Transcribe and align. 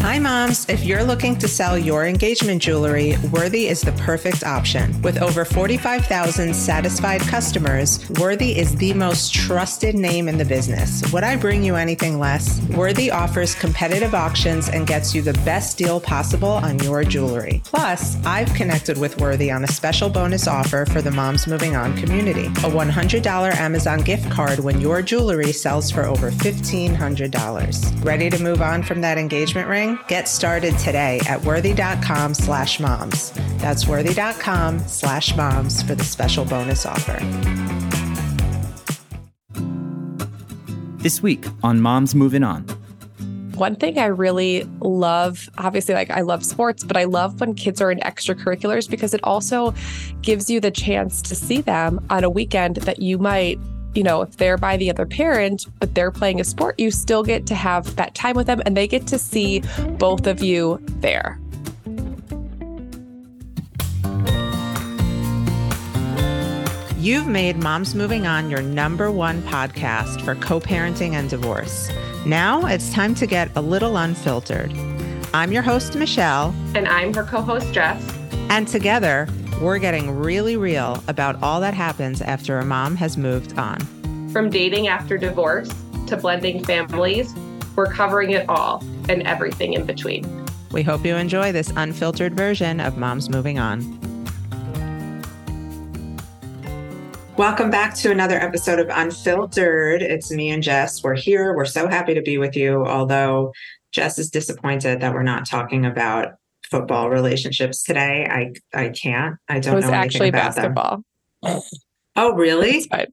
Hi, 0.00 0.18
moms. 0.18 0.66
If 0.66 0.82
you're 0.82 1.04
looking 1.04 1.36
to 1.36 1.46
sell 1.46 1.76
your 1.76 2.06
engagement 2.06 2.62
jewelry, 2.62 3.18
Worthy 3.30 3.68
is 3.68 3.82
the 3.82 3.92
perfect 3.92 4.42
option. 4.42 5.00
With 5.02 5.20
over 5.20 5.44
45,000 5.44 6.54
satisfied 6.54 7.20
customers, 7.20 8.08
Worthy 8.18 8.58
is 8.58 8.74
the 8.76 8.94
most 8.94 9.34
trusted 9.34 9.94
name 9.94 10.26
in 10.26 10.38
the 10.38 10.44
business. 10.46 11.02
Would 11.12 11.22
I 11.22 11.36
bring 11.36 11.62
you 11.62 11.76
anything 11.76 12.18
less? 12.18 12.62
Worthy 12.70 13.10
offers 13.10 13.54
competitive 13.54 14.14
auctions 14.14 14.70
and 14.70 14.86
gets 14.86 15.14
you 15.14 15.20
the 15.20 15.34
best 15.44 15.76
deal 15.76 16.00
possible 16.00 16.48
on 16.48 16.78
your 16.78 17.04
jewelry. 17.04 17.60
Plus, 17.66 18.16
I've 18.24 18.52
connected 18.54 18.96
with 18.96 19.20
Worthy 19.20 19.50
on 19.50 19.64
a 19.64 19.68
special 19.68 20.08
bonus 20.08 20.48
offer 20.48 20.86
for 20.86 21.02
the 21.02 21.10
Moms 21.10 21.46
Moving 21.46 21.76
On 21.76 21.94
community 21.98 22.46
a 22.46 22.70
$100 22.72 23.54
Amazon 23.56 24.00
gift 24.00 24.30
card 24.30 24.60
when 24.60 24.80
your 24.80 25.02
jewelry 25.02 25.52
sells 25.52 25.90
for 25.90 26.06
over 26.06 26.30
$1,500. 26.30 28.04
Ready 28.04 28.30
to 28.30 28.42
move 28.42 28.62
on 28.62 28.82
from 28.82 29.02
that 29.02 29.18
engagement 29.18 29.68
ring? 29.68 29.89
Get 30.08 30.28
started 30.28 30.76
today 30.78 31.20
at 31.28 31.44
worthy.com 31.44 32.34
slash 32.34 32.80
moms. 32.80 33.32
That's 33.58 33.86
worthy.com 33.86 34.80
slash 34.80 35.36
moms 35.36 35.82
for 35.82 35.94
the 35.94 36.04
special 36.04 36.44
bonus 36.44 36.86
offer. 36.86 37.18
This 40.98 41.22
week 41.22 41.46
on 41.62 41.80
Moms 41.80 42.14
Moving 42.14 42.42
On. 42.42 42.62
One 43.54 43.76
thing 43.76 43.98
I 43.98 44.06
really 44.06 44.64
love, 44.80 45.50
obviously, 45.58 45.94
like 45.94 46.10
I 46.10 46.22
love 46.22 46.44
sports, 46.44 46.82
but 46.82 46.96
I 46.96 47.04
love 47.04 47.40
when 47.40 47.54
kids 47.54 47.80
are 47.80 47.90
in 47.90 47.98
extracurriculars 48.00 48.88
because 48.88 49.12
it 49.12 49.20
also 49.22 49.74
gives 50.22 50.48
you 50.48 50.60
the 50.60 50.70
chance 50.70 51.20
to 51.22 51.34
see 51.34 51.60
them 51.60 52.04
on 52.10 52.24
a 52.24 52.30
weekend 52.30 52.76
that 52.76 53.00
you 53.02 53.18
might 53.18 53.58
you 53.94 54.02
know, 54.02 54.22
if 54.22 54.36
they're 54.36 54.56
by 54.56 54.76
the 54.76 54.90
other 54.90 55.06
parent, 55.06 55.66
but 55.78 55.94
they're 55.94 56.10
playing 56.10 56.40
a 56.40 56.44
sport, 56.44 56.78
you 56.78 56.90
still 56.90 57.22
get 57.22 57.46
to 57.46 57.54
have 57.54 57.96
that 57.96 58.14
time 58.14 58.36
with 58.36 58.46
them 58.46 58.62
and 58.64 58.76
they 58.76 58.86
get 58.86 59.06
to 59.08 59.18
see 59.18 59.62
both 59.98 60.26
of 60.26 60.42
you 60.42 60.78
there. 61.00 61.38
You've 66.98 67.26
made 67.26 67.56
Moms 67.56 67.94
Moving 67.94 68.26
On 68.26 68.50
your 68.50 68.60
number 68.60 69.10
one 69.10 69.40
podcast 69.42 70.22
for 70.22 70.34
co 70.34 70.60
parenting 70.60 71.14
and 71.14 71.30
divorce. 71.30 71.90
Now 72.26 72.66
it's 72.66 72.92
time 72.92 73.14
to 73.14 73.26
get 73.26 73.50
a 73.56 73.60
little 73.62 73.96
unfiltered. 73.96 74.70
I'm 75.32 75.50
your 75.50 75.62
host, 75.62 75.96
Michelle. 75.96 76.54
And 76.74 76.86
I'm 76.86 77.14
her 77.14 77.24
co 77.24 77.40
host, 77.40 77.72
Jess. 77.72 78.06
And 78.50 78.68
together, 78.68 79.28
we're 79.60 79.78
getting 79.78 80.10
really 80.18 80.56
real 80.56 81.04
about 81.06 81.42
all 81.42 81.60
that 81.60 81.74
happens 81.74 82.22
after 82.22 82.58
a 82.58 82.64
mom 82.64 82.96
has 82.96 83.18
moved 83.18 83.58
on. 83.58 83.78
From 84.32 84.48
dating 84.48 84.88
after 84.88 85.18
divorce 85.18 85.68
to 86.06 86.16
blending 86.16 86.64
families, 86.64 87.34
we're 87.76 87.92
covering 87.92 88.30
it 88.30 88.48
all 88.48 88.82
and 89.10 89.22
everything 89.24 89.74
in 89.74 89.84
between. 89.84 90.46
We 90.72 90.82
hope 90.82 91.04
you 91.04 91.14
enjoy 91.14 91.52
this 91.52 91.70
unfiltered 91.76 92.34
version 92.34 92.80
of 92.80 92.96
Moms 92.96 93.28
Moving 93.28 93.58
On. 93.58 93.80
Welcome 97.36 97.70
back 97.70 97.94
to 97.96 98.10
another 98.10 98.40
episode 98.40 98.78
of 98.78 98.88
Unfiltered. 98.88 100.00
It's 100.00 100.30
me 100.30 100.48
and 100.48 100.62
Jess. 100.62 101.02
We're 101.02 101.16
here. 101.16 101.54
We're 101.54 101.66
so 101.66 101.86
happy 101.86 102.14
to 102.14 102.22
be 102.22 102.38
with 102.38 102.56
you, 102.56 102.86
although 102.86 103.52
Jess 103.92 104.18
is 104.18 104.30
disappointed 104.30 105.00
that 105.00 105.12
we're 105.12 105.22
not 105.22 105.46
talking 105.46 105.84
about 105.84 106.39
football 106.70 107.10
relationships 107.10 107.82
today. 107.82 108.26
I 108.30 108.52
I 108.78 108.88
can't. 108.90 109.36
I 109.48 109.60
don't. 109.60 109.72
Know. 109.72 109.78
It 109.78 109.82
was 109.82 109.90
actually 109.90 110.30
basketball. 110.30 111.04
Them. 111.42 111.60
Oh, 112.16 112.34
really? 112.34 112.78
It's 112.78 112.86
fine. 112.86 113.06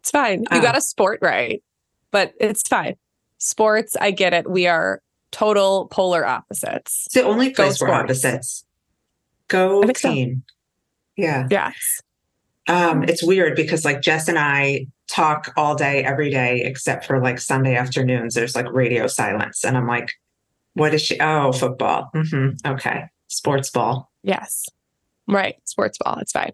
It's 0.00 0.10
fine. 0.10 0.40
You 0.40 0.58
oh. 0.58 0.62
got 0.62 0.76
a 0.76 0.80
sport 0.80 1.20
right, 1.22 1.62
but 2.10 2.34
it's 2.40 2.66
fine. 2.66 2.96
Sports, 3.38 3.96
I 4.00 4.10
get 4.10 4.32
it. 4.34 4.50
We 4.50 4.66
are 4.66 5.00
total 5.30 5.86
polar 5.88 6.24
opposites. 6.26 7.04
It's 7.06 7.14
the 7.14 7.24
only 7.24 7.50
place 7.50 7.80
we're 7.80 7.90
opposites. 7.90 8.64
Go 9.48 9.82
team. 9.82 10.42
So. 10.46 10.54
Yeah. 11.16 11.46
Yes. 11.50 12.00
Um, 12.66 13.04
it's 13.04 13.22
weird 13.22 13.56
because 13.56 13.84
like 13.84 14.00
Jess 14.00 14.28
and 14.28 14.38
I 14.38 14.86
talk 15.08 15.52
all 15.56 15.74
day, 15.74 16.02
every 16.02 16.30
day, 16.30 16.62
except 16.62 17.04
for 17.04 17.20
like 17.20 17.38
Sunday 17.38 17.76
afternoons. 17.76 18.34
There's 18.34 18.56
like 18.56 18.70
radio 18.72 19.06
silence, 19.06 19.64
and 19.64 19.76
I'm 19.76 19.86
like, 19.86 20.12
what 20.74 20.94
is 20.94 21.02
she? 21.02 21.18
Oh, 21.20 21.52
football. 21.52 22.10
Mm-hmm. 22.14 22.72
Okay. 22.72 23.04
Sports 23.28 23.70
ball. 23.70 24.10
Yes. 24.22 24.66
Right. 25.26 25.56
Sports 25.64 25.98
ball. 25.98 26.18
It's 26.20 26.32
fine. 26.32 26.52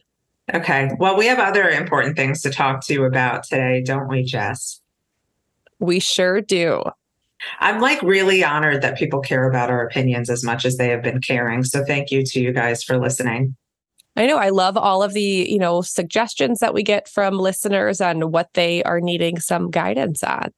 Okay. 0.53 0.91
Well, 0.99 1.17
we 1.17 1.27
have 1.27 1.39
other 1.39 1.69
important 1.69 2.17
things 2.17 2.43
to 2.43 2.51
talk 2.51 2.85
to 2.87 2.93
you 2.93 3.05
about 3.05 3.45
today, 3.45 3.83
don't 3.85 4.09
we, 4.09 4.23
Jess? 4.23 4.81
We 5.79 6.01
sure 6.01 6.41
do. 6.41 6.83
I'm 7.61 7.81
like 7.81 8.03
really 8.03 8.45
honored 8.45 8.83
that 8.83 8.99
people 8.99 9.21
care 9.21 9.49
about 9.49 9.71
our 9.71 9.87
opinions 9.87 10.29
as 10.29 10.45
much 10.45 10.65
as 10.65 10.77
they 10.77 10.89
have 10.89 11.03
been 11.03 11.21
caring. 11.21 11.65
So 11.65 11.85
thank 11.85 12.11
you 12.11 12.23
to 12.25 12.41
you 12.41 12.53
guys 12.53 12.85
for 12.85 12.99
listening. 12.99 13.57
I 14.17 14.27
know 14.27 14.37
I 14.37 14.51
love 14.51 14.77
all 14.77 15.03
of 15.03 15.15
the, 15.15 15.23
you 15.49 15.59
know, 15.59 15.81
suggestions 15.81 16.59
that 16.59 16.75
we 16.75 16.83
get 16.83 17.09
from 17.09 17.39
listeners 17.39 18.01
on 18.01 18.33
what 18.33 18.53
they 18.55 18.83
are 18.83 19.01
needing 19.01 19.39
some 19.39 19.71
guidance 19.71 20.23
on. 20.23 20.51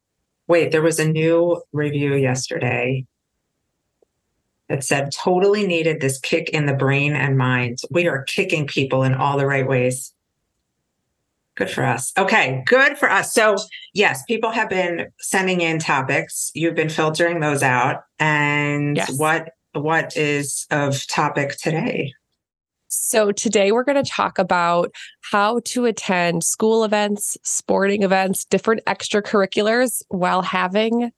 Wait, 0.48 0.72
there 0.72 0.82
was 0.82 0.98
a 0.98 1.06
new 1.06 1.62
review 1.72 2.14
yesterday 2.14 3.06
that 4.68 4.84
said 4.84 5.12
totally 5.12 5.66
needed 5.66 6.00
this 6.00 6.18
kick 6.18 6.48
in 6.50 6.66
the 6.66 6.72
brain 6.72 7.14
and 7.14 7.36
mind. 7.36 7.80
We 7.90 8.06
are 8.06 8.22
kicking 8.22 8.66
people 8.66 9.02
in 9.02 9.14
all 9.14 9.36
the 9.36 9.46
right 9.46 9.66
ways. 9.66 10.12
Good 11.54 11.70
for 11.70 11.84
us. 11.84 12.12
Okay, 12.16 12.62
good 12.66 12.96
for 12.96 13.10
us. 13.10 13.34
So, 13.34 13.56
yes, 13.92 14.22
people 14.24 14.50
have 14.50 14.70
been 14.70 15.08
sending 15.18 15.60
in 15.60 15.78
topics. 15.78 16.50
You've 16.54 16.74
been 16.74 16.88
filtering 16.88 17.40
those 17.40 17.62
out. 17.62 18.04
And 18.18 18.96
yes. 18.96 19.18
what 19.18 19.50
what 19.74 20.16
is 20.16 20.66
of 20.70 21.06
topic 21.06 21.56
today? 21.58 22.14
So, 22.88 23.32
today 23.32 23.72
we're 23.72 23.84
going 23.84 24.02
to 24.02 24.10
talk 24.10 24.38
about 24.38 24.94
how 25.30 25.60
to 25.66 25.84
attend 25.84 26.44
school 26.44 26.84
events, 26.84 27.36
sporting 27.42 28.02
events, 28.02 28.46
different 28.46 28.82
extracurriculars 28.86 30.02
while 30.08 30.40
having 30.40 31.10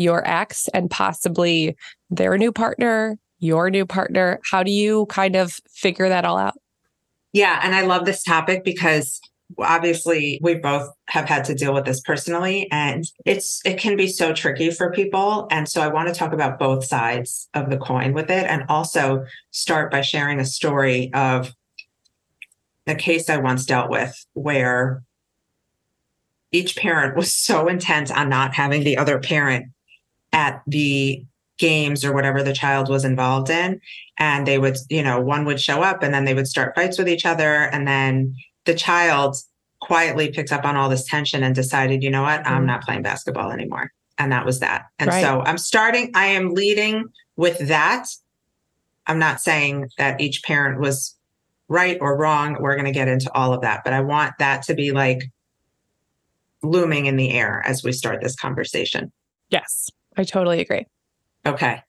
your 0.00 0.26
ex 0.26 0.68
and 0.74 0.90
possibly 0.90 1.76
their 2.08 2.36
new 2.38 2.52
partner, 2.52 3.18
your 3.38 3.70
new 3.70 3.86
partner? 3.86 4.40
How 4.50 4.62
do 4.62 4.70
you 4.70 5.06
kind 5.06 5.36
of 5.36 5.58
figure 5.70 6.08
that 6.08 6.24
all 6.24 6.38
out? 6.38 6.54
Yeah. 7.32 7.60
And 7.62 7.74
I 7.74 7.82
love 7.82 8.06
this 8.06 8.22
topic 8.22 8.64
because 8.64 9.20
obviously 9.58 10.38
we 10.42 10.54
both 10.54 10.88
have 11.08 11.28
had 11.28 11.44
to 11.44 11.54
deal 11.54 11.74
with 11.74 11.84
this 11.84 12.00
personally 12.00 12.68
and 12.70 13.04
it's 13.26 13.60
it 13.64 13.78
can 13.78 13.96
be 13.96 14.06
so 14.06 14.32
tricky 14.32 14.70
for 14.70 14.92
people 14.92 15.48
and 15.50 15.68
so 15.68 15.80
i 15.80 15.88
want 15.88 16.08
to 16.08 16.14
talk 16.14 16.32
about 16.32 16.58
both 16.58 16.84
sides 16.84 17.48
of 17.54 17.68
the 17.70 17.76
coin 17.76 18.12
with 18.12 18.30
it 18.30 18.46
and 18.46 18.62
also 18.68 19.24
start 19.50 19.90
by 19.90 20.00
sharing 20.00 20.38
a 20.38 20.44
story 20.44 21.12
of 21.14 21.52
a 22.86 22.94
case 22.94 23.28
i 23.28 23.36
once 23.36 23.66
dealt 23.66 23.90
with 23.90 24.24
where 24.34 25.02
each 26.52 26.76
parent 26.76 27.16
was 27.16 27.32
so 27.32 27.68
intent 27.68 28.10
on 28.10 28.28
not 28.28 28.54
having 28.54 28.84
the 28.84 28.96
other 28.96 29.18
parent 29.18 29.66
at 30.32 30.62
the 30.66 31.24
games 31.60 32.04
or 32.04 32.12
whatever 32.12 32.42
the 32.42 32.54
child 32.54 32.88
was 32.88 33.04
involved 33.04 33.50
in. 33.50 33.80
And 34.18 34.46
they 34.46 34.58
would 34.58 34.78
you 34.88 35.02
know 35.02 35.20
one 35.20 35.44
would 35.44 35.60
show 35.60 35.82
up 35.82 36.02
and 36.02 36.12
then 36.12 36.24
they 36.24 36.34
would 36.34 36.48
start 36.48 36.74
fights 36.74 36.98
with 36.98 37.08
each 37.08 37.26
other. 37.26 37.64
And 37.64 37.86
then 37.86 38.34
the 38.64 38.74
child 38.74 39.36
quietly 39.80 40.30
picked 40.30 40.52
up 40.52 40.64
on 40.64 40.76
all 40.76 40.88
this 40.88 41.06
tension 41.06 41.42
and 41.42 41.54
decided 41.54 42.02
you 42.02 42.10
know 42.10 42.22
what? 42.22 42.44
I'm 42.46 42.66
not 42.66 42.82
playing 42.82 43.02
basketball 43.02 43.52
anymore. 43.52 43.92
And 44.18 44.32
that 44.32 44.44
was 44.44 44.60
that. 44.60 44.86
And 44.98 45.08
right. 45.08 45.22
so 45.22 45.40
i'm 45.42 45.58
starting 45.58 46.10
i 46.14 46.26
am 46.26 46.54
leading 46.54 47.04
with 47.36 47.68
that. 47.68 48.08
I'm 49.06 49.18
not 49.18 49.40
saying 49.40 49.88
that 49.98 50.20
each 50.20 50.42
parent 50.42 50.80
was 50.80 51.16
right 51.68 51.98
or 52.00 52.16
wrong. 52.16 52.56
We're 52.60 52.74
going 52.74 52.86
to 52.86 52.92
get 52.92 53.08
into 53.08 53.32
all 53.32 53.52
of 53.52 53.60
that. 53.62 53.82
But 53.84 53.92
i 53.92 54.00
want 54.00 54.34
that 54.38 54.62
to 54.64 54.74
be 54.74 54.92
like 54.92 55.24
looming 56.62 57.06
in 57.06 57.16
the 57.16 57.30
air 57.30 57.62
as 57.66 57.82
we 57.82 57.92
start 57.92 58.20
this 58.22 58.36
conversation. 58.36 59.12
Yes 59.50 59.90
I 60.16 60.24
totally 60.24 60.60
agree. 60.60 60.86
Okay. 61.46 61.82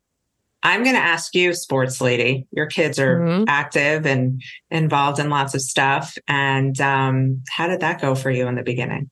I'm 0.63 0.83
going 0.83 0.95
to 0.95 1.01
ask 1.01 1.33
you, 1.33 1.53
sports 1.53 2.01
lady. 2.01 2.47
Your 2.51 2.67
kids 2.67 2.99
are 2.99 3.19
mm-hmm. 3.19 3.43
active 3.47 4.05
and 4.05 4.41
involved 4.69 5.19
in 5.19 5.29
lots 5.29 5.55
of 5.55 5.61
stuff. 5.61 6.17
And 6.27 6.79
um, 6.79 7.41
how 7.49 7.67
did 7.67 7.79
that 7.79 7.99
go 7.99 8.13
for 8.13 8.29
you 8.29 8.47
in 8.47 8.55
the 8.55 8.63
beginning? 8.63 9.09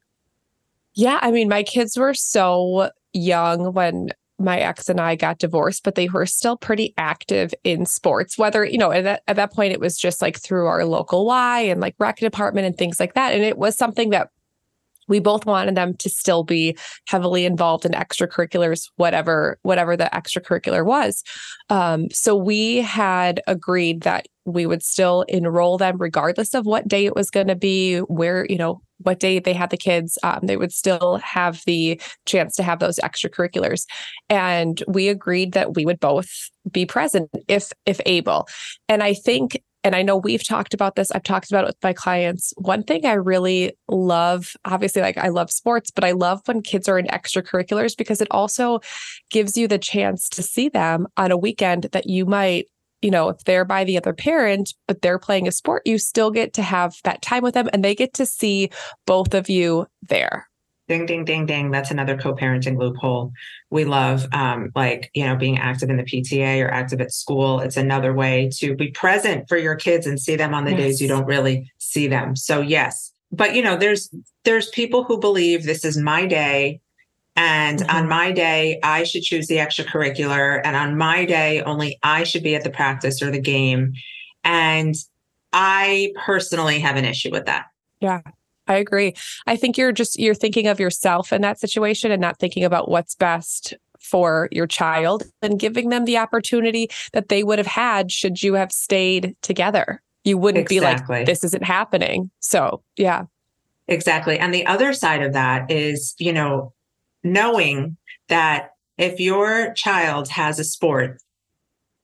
Yeah, 0.94 1.20
I 1.22 1.32
mean, 1.32 1.50
my 1.50 1.64
kids 1.64 1.98
were 1.98 2.14
so 2.14 2.92
young 3.14 3.74
when 3.74 4.10
my 4.38 4.60
ex 4.60 4.90
and 4.90 5.02
I 5.02 5.16
got 5.16 5.38
divorced, 5.38 5.84
but 5.84 5.96
they 5.96 6.08
were 6.08 6.26
still 6.26 6.56
pretty 6.56 6.94
active 6.98 7.54
in 7.64 7.86
sports. 7.86 8.38
Whether 8.38 8.64
you 8.66 8.78
know, 8.78 8.92
at 8.92 9.04
that 9.04 9.24
at 9.28 9.36
that 9.36 9.54
point, 9.54 9.74
it 9.74 9.80
was 9.80 9.98
just 9.98 10.22
like 10.22 10.40
through 10.40 10.66
our 10.66 10.86
local 10.86 11.26
Y 11.26 11.62
and 11.62 11.82
like 11.82 11.96
rec 12.00 12.18
department 12.18 12.66
and 12.66 12.78
things 12.78 13.00
like 13.00 13.14
that. 13.16 13.34
And 13.34 13.44
it 13.44 13.58
was 13.58 13.76
something 13.76 14.12
that 14.12 14.30
we 15.10 15.20
both 15.20 15.46
wanted 15.46 15.76
them 15.76 15.96
to 15.98 16.10
still 16.10 16.44
be 16.44 16.78
heavily 17.08 17.46
involved 17.46 17.86
in 17.86 17.92
extracurriculars 17.92 18.90
whatever 18.96 19.58
whatever 19.64 19.98
the 19.98 20.10
extracurricular 20.14 20.86
was. 20.86 21.24
Um, 21.70 22.10
so 22.12 22.36
we 22.36 22.78
had 22.78 23.42
agreed 23.48 24.02
that 24.02 24.28
we 24.46 24.66
would 24.66 24.82
still 24.82 25.24
enroll 25.24 25.78
them 25.78 25.98
regardless 25.98 26.54
of 26.54 26.66
what 26.66 26.88
day 26.88 27.06
it 27.06 27.16
was 27.16 27.30
going 27.30 27.48
to 27.48 27.56
be 27.56 28.00
where 28.00 28.46
you 28.50 28.58
know 28.58 28.82
what 29.02 29.20
day 29.20 29.40
they 29.40 29.54
had 29.54 29.70
the 29.70 29.78
kids. 29.78 30.18
Um, 30.24 30.42
they 30.44 30.58
would 30.58 30.74
still 30.74 31.18
have 31.18 31.62
the 31.66 32.02
chance 32.26 32.56
to 32.56 32.64
have 32.64 32.80
those 32.80 32.98
extracurriculars. 32.98 33.86
And 34.30 34.84
we 34.88 35.08
agreed 35.08 35.54
that 35.54 35.76
we 35.76 35.86
would 35.86 36.00
both 36.00 36.30
be 36.70 36.86
present 36.86 37.30
if 37.48 37.72
if 37.86 38.00
able. 38.06 38.48
And 38.88 39.02
i 39.02 39.14
think 39.14 39.62
and 39.84 39.96
I 39.96 40.02
know 40.02 40.18
we've 40.18 40.46
talked 40.46 40.74
about 40.74 40.96
this. 40.96 41.12
I've 41.12 41.24
talked 41.24 41.50
about 41.50 41.64
it 41.64 41.68
with 41.68 41.84
my 41.84 41.94
clients. 41.94 42.54
One 42.58 42.84
thing 42.84 43.06
I 43.06 43.14
really 43.14 43.74
love, 43.88 44.54
obviously, 44.66 45.02
like 45.02 45.18
I 45.18 45.30
love 45.30 45.52
sports, 45.52 45.90
but 45.90 46.04
I 46.04 46.12
love 46.12 46.42
when 46.46 46.62
kids 46.62 46.90
are 46.90 47.00
in 47.00 47.08
extracurriculars 47.08 47.96
because 47.96 48.20
it 48.20 48.28
also 48.30 48.82
gives 49.32 49.58
you 49.58 49.68
the 49.68 49.78
chance 49.78 50.28
to 50.30 50.44
see 50.44 50.68
them 50.68 51.08
on 51.16 51.32
a 51.32 51.38
weekend 51.38 51.84
that 51.94 52.08
you 52.08 52.26
might, 52.26 52.66
you 53.02 53.10
know, 53.10 53.30
if 53.30 53.38
they're 53.46 53.64
by 53.64 53.86
the 53.86 53.98
other 53.98 54.14
parent, 54.14 54.74
but 54.88 55.02
they're 55.02 55.20
playing 55.20 55.48
a 55.48 55.52
sport, 55.52 55.84
you 55.86 55.98
still 55.98 56.32
get 56.32 56.54
to 56.54 56.62
have 56.62 56.96
that 57.06 57.22
time 57.22 57.44
with 57.44 57.54
them 57.54 57.70
and 57.72 57.84
they 57.84 57.96
get 57.96 58.14
to 58.16 58.26
see 58.26 58.70
both 59.06 59.34
of 59.34 59.50
you 59.50 59.88
there. 60.10 60.49
Ding, 60.90 61.06
ding, 61.06 61.24
ding, 61.24 61.46
ding. 61.46 61.70
That's 61.70 61.92
another 61.92 62.18
co 62.18 62.34
parenting 62.34 62.76
loophole. 62.76 63.32
We 63.70 63.86
love, 63.86 64.26
um, 64.34 64.72
like, 64.76 65.12
you 65.14 65.24
know, 65.24 65.36
being 65.36 65.60
active 65.60 65.92
in 65.92 65.98
the 65.98 66.04
PTA 66.04 66.66
or 66.66 66.72
active 66.72 67.00
at 67.00 67.14
school. 67.14 67.60
It's 67.60 67.78
another 67.78 68.12
way 68.12 68.50
to 68.56 68.76
be 68.76 68.90
present 68.90 69.48
for 69.48 69.56
your 69.56 69.76
kids 69.76 70.08
and 70.08 70.20
see 70.20 70.36
them 70.36 70.56
on 70.56 70.66
the 70.66 70.72
yes. 70.72 70.80
days 70.80 71.02
you 71.02 71.08
don't 71.08 71.28
really 71.28 71.72
see 71.78 72.08
them. 72.08 72.36
So, 72.36 72.62
yes. 72.62 73.14
But, 73.32 73.54
you 73.54 73.62
know, 73.62 73.78
there's, 73.78 74.10
there's 74.46 74.70
people 74.70 75.04
who 75.04 75.20
believe 75.20 75.64
this 75.64 75.86
is 75.86 75.96
my 75.96 76.26
day. 76.26 76.82
And 77.36 77.78
mm-hmm. 77.78 77.96
on 77.96 78.10
my 78.10 78.32
day, 78.32 78.80
I 78.82 79.04
should 79.04 79.22
choose 79.22 79.46
the 79.46 79.58
extracurricular. 79.58 80.60
And 80.64 80.76
on 80.76 80.98
my 80.98 81.24
day, 81.24 81.62
only 81.62 82.00
I 82.02 82.24
should 82.24 82.42
be 82.42 82.56
at 82.56 82.64
the 82.64 82.72
practice 82.72 83.22
or 83.22 83.30
the 83.30 83.40
game. 83.40 83.94
And 84.44 84.96
I 85.54 86.14
personally 86.26 86.80
have 86.80 86.96
an 86.96 87.06
issue 87.06 87.30
with 87.32 87.46
that. 87.46 87.68
Yeah. 88.00 88.22
I 88.70 88.76
agree. 88.76 89.16
I 89.48 89.56
think 89.56 89.78
you're 89.78 89.92
just 89.92 90.18
you're 90.20 90.36
thinking 90.36 90.68
of 90.68 90.80
yourself 90.80 91.34
in 91.34 91.42
that 91.42 91.60
situation 91.60 92.12
and 92.12 92.22
not 92.22 92.40
thinking 92.40 92.64
about 92.64 92.90
what's 92.90 93.16
best 93.16 93.74
for 94.00 94.48
your 94.52 94.68
child 94.68 95.24
and 95.42 95.60
giving 95.60 95.90
them 95.90 96.06
the 96.06 96.18
opportunity 96.18 96.90
that 97.12 97.30
they 97.30 97.44
would 97.44 97.58
have 97.58 97.68
had 97.68 98.12
should 98.12 98.42
you 98.42 98.54
have 98.54 98.72
stayed 98.72 99.36
together. 99.42 100.02
You 100.24 100.38
wouldn't 100.38 100.72
exactly. 100.72 101.16
be 101.16 101.20
like 101.20 101.26
this 101.26 101.44
isn't 101.44 101.64
happening. 101.64 102.30
So, 102.40 102.84
yeah. 102.96 103.24
Exactly. 103.88 104.38
And 104.38 104.54
the 104.54 104.68
other 104.68 104.94
side 104.94 105.24
of 105.24 105.34
that 105.34 105.72
is, 105.72 106.14
you 106.20 106.32
know, 106.32 106.74
knowing 107.24 107.98
that 108.28 108.70
if 108.98 109.20
your 109.20 109.74
child 109.74 110.30
has 110.30 110.60
a 110.60 110.64
sport 110.64 111.20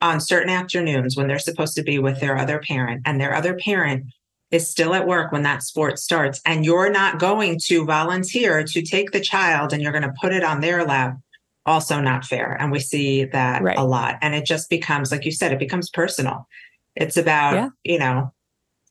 on 0.00 0.20
certain 0.20 0.50
afternoons 0.50 1.16
when 1.16 1.28
they're 1.28 1.38
supposed 1.38 1.76
to 1.76 1.82
be 1.82 1.98
with 1.98 2.20
their 2.20 2.36
other 2.36 2.58
parent 2.58 3.02
and 3.04 3.20
their 3.20 3.34
other 3.34 3.54
parent 3.54 4.06
is 4.50 4.68
still 4.68 4.94
at 4.94 5.06
work 5.06 5.32
when 5.32 5.42
that 5.42 5.62
sport 5.62 5.98
starts 5.98 6.40
and 6.44 6.64
you're 6.64 6.90
not 6.90 7.18
going 7.18 7.58
to 7.58 7.84
volunteer 7.84 8.62
to 8.62 8.82
take 8.82 9.10
the 9.10 9.20
child 9.20 9.72
and 9.72 9.82
you're 9.82 9.92
going 9.92 10.02
to 10.02 10.14
put 10.20 10.32
it 10.32 10.44
on 10.44 10.60
their 10.60 10.84
lap 10.84 11.16
also 11.64 12.00
not 12.00 12.24
fair 12.24 12.52
and 12.60 12.70
we 12.70 12.78
see 12.78 13.24
that 13.24 13.62
right. 13.62 13.76
a 13.76 13.84
lot 13.84 14.16
and 14.22 14.34
it 14.34 14.44
just 14.44 14.70
becomes 14.70 15.10
like 15.10 15.24
you 15.24 15.32
said 15.32 15.52
it 15.52 15.58
becomes 15.58 15.90
personal 15.90 16.46
it's 16.94 17.16
about 17.16 17.54
yeah. 17.54 17.68
you 17.82 17.98
know 17.98 18.32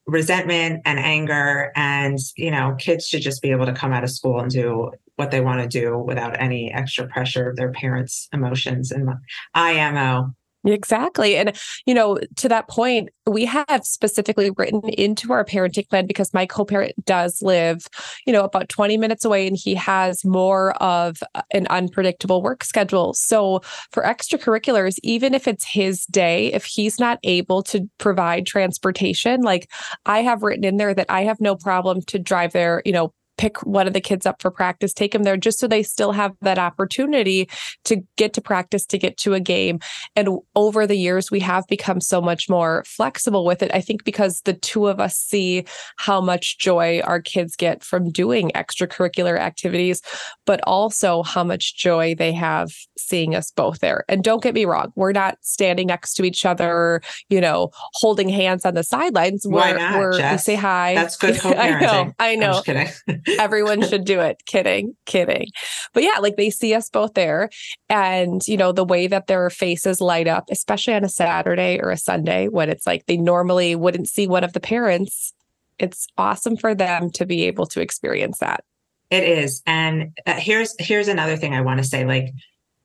resentment 0.07 0.81
and 0.85 0.99
anger 0.99 1.71
and 1.75 2.19
you 2.35 2.51
know 2.51 2.75
kids 2.77 3.07
should 3.07 3.21
just 3.21 3.41
be 3.41 3.51
able 3.51 3.65
to 3.65 3.73
come 3.73 3.93
out 3.93 4.03
of 4.03 4.09
school 4.11 4.39
and 4.39 4.51
do 4.51 4.91
what 5.15 5.31
they 5.31 5.41
want 5.41 5.61
to 5.61 5.67
do 5.67 5.97
without 5.97 6.39
any 6.39 6.71
extra 6.71 7.07
pressure 7.07 7.49
of 7.49 7.55
their 7.55 7.71
parents 7.71 8.27
emotions 8.33 8.91
and 8.91 9.09
imo 9.55 10.35
Exactly. 10.65 11.35
And, 11.35 11.55
you 11.85 11.93
know, 11.93 12.17
to 12.37 12.49
that 12.49 12.67
point, 12.67 13.09
we 13.27 13.45
have 13.45 13.85
specifically 13.85 14.49
written 14.57 14.81
into 14.89 15.31
our 15.31 15.45
parenting 15.45 15.87
plan 15.87 16.07
because 16.07 16.33
my 16.33 16.47
co 16.47 16.65
parent 16.65 16.93
does 17.05 17.41
live, 17.43 17.85
you 18.25 18.33
know, 18.33 18.43
about 18.43 18.67
20 18.67 18.97
minutes 18.97 19.23
away 19.23 19.45
and 19.45 19.55
he 19.55 19.75
has 19.75 20.25
more 20.25 20.73
of 20.81 21.21
an 21.51 21.67
unpredictable 21.67 22.41
work 22.41 22.63
schedule. 22.63 23.13
So 23.13 23.61
for 23.91 24.01
extracurriculars, 24.01 24.95
even 25.03 25.35
if 25.35 25.47
it's 25.47 25.65
his 25.65 26.03
day, 26.07 26.51
if 26.51 26.65
he's 26.65 26.99
not 26.99 27.19
able 27.23 27.61
to 27.63 27.87
provide 27.99 28.47
transportation, 28.47 29.41
like 29.41 29.69
I 30.07 30.23
have 30.23 30.41
written 30.41 30.63
in 30.63 30.77
there 30.77 30.95
that 30.95 31.07
I 31.09 31.25
have 31.25 31.39
no 31.39 31.55
problem 31.55 32.01
to 32.07 32.17
drive 32.17 32.53
there, 32.53 32.81
you 32.85 32.91
know, 32.91 33.13
pick 33.37 33.63
one 33.63 33.87
of 33.87 33.93
the 33.93 34.01
kids 34.01 34.25
up 34.25 34.41
for 34.41 34.51
practice, 34.51 34.93
take 34.93 35.11
them 35.11 35.23
there 35.23 35.37
just 35.37 35.59
so 35.59 35.67
they 35.67 35.83
still 35.83 36.11
have 36.11 36.33
that 36.41 36.59
opportunity 36.59 37.49
to 37.83 38.01
get 38.17 38.33
to 38.33 38.41
practice, 38.41 38.85
to 38.85 38.97
get 38.97 39.17
to 39.17 39.33
a 39.33 39.39
game. 39.39 39.79
And 40.15 40.29
over 40.55 40.87
the 40.87 40.95
years, 40.95 41.31
we 41.31 41.39
have 41.41 41.65
become 41.67 42.01
so 42.01 42.21
much 42.21 42.49
more 42.49 42.83
flexible 42.85 43.45
with 43.45 43.61
it. 43.61 43.71
I 43.73 43.81
think 43.81 44.03
because 44.03 44.41
the 44.41 44.53
two 44.53 44.87
of 44.87 44.99
us 44.99 45.17
see 45.17 45.65
how 45.97 46.21
much 46.21 46.57
joy 46.57 47.01
our 47.03 47.21
kids 47.21 47.55
get 47.55 47.83
from 47.83 48.11
doing 48.11 48.51
extracurricular 48.55 49.37
activities, 49.37 50.01
but 50.45 50.59
also 50.63 51.23
how 51.23 51.43
much 51.43 51.75
joy 51.75 52.15
they 52.15 52.31
have 52.31 52.71
seeing 52.97 53.35
us 53.35 53.51
both 53.51 53.79
there. 53.79 54.05
And 54.07 54.23
don't 54.23 54.41
get 54.41 54.53
me 54.53 54.65
wrong, 54.65 54.91
we're 54.95 55.11
not 55.11 55.37
standing 55.41 55.87
next 55.87 56.13
to 56.15 56.23
each 56.23 56.45
other, 56.45 57.01
you 57.29 57.41
know, 57.41 57.69
holding 57.93 58.29
hands 58.29 58.65
on 58.65 58.73
the 58.73 58.83
sidelines. 58.83 59.45
Why 59.45 59.71
we're, 59.71 59.77
not, 59.77 59.99
we're, 59.99 60.31
we 60.31 60.37
say 60.37 60.55
hi. 60.55 60.95
That's 60.95 61.17
good 61.17 61.35
co-parenting. 61.39 62.13
I 62.19 62.35
know. 62.35 62.61
I 62.67 62.73
know. 62.73 62.85
Everyone 63.39 63.81
should 63.81 64.05
do 64.05 64.19
it. 64.19 64.43
Kidding, 64.45 64.95
kidding. 65.05 65.47
But 65.93 66.03
yeah, 66.03 66.19
like 66.19 66.35
they 66.35 66.49
see 66.49 66.73
us 66.73 66.89
both 66.89 67.13
there. 67.13 67.49
And, 67.89 68.45
you 68.47 68.57
know, 68.57 68.71
the 68.71 68.85
way 68.85 69.07
that 69.07 69.27
their 69.27 69.49
faces 69.49 70.01
light 70.01 70.27
up, 70.27 70.45
especially 70.51 70.93
on 70.93 71.03
a 71.03 71.09
Saturday 71.09 71.79
or 71.81 71.91
a 71.91 71.97
Sunday 71.97 72.47
when 72.47 72.69
it's 72.69 72.85
like 72.85 73.05
they 73.05 73.17
normally 73.17 73.75
wouldn't 73.75 74.09
see 74.09 74.27
one 74.27 74.43
of 74.43 74.53
the 74.53 74.59
parents, 74.59 75.33
it's 75.79 76.07
awesome 76.17 76.57
for 76.57 76.73
them 76.73 77.09
to 77.11 77.25
be 77.25 77.43
able 77.43 77.65
to 77.67 77.81
experience 77.81 78.39
that. 78.39 78.63
It 79.11 79.23
is. 79.23 79.61
And 79.65 80.17
uh, 80.25 80.33
here's 80.33 80.75
here's 80.79 81.07
another 81.07 81.37
thing 81.37 81.53
I 81.53 81.61
want 81.61 81.79
to 81.79 81.83
say 81.83 82.05
like 82.05 82.33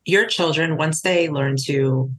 your 0.05 0.27
children 0.27 0.77
once 0.77 1.03
they 1.03 1.29
learn 1.29 1.57
to 1.65 2.11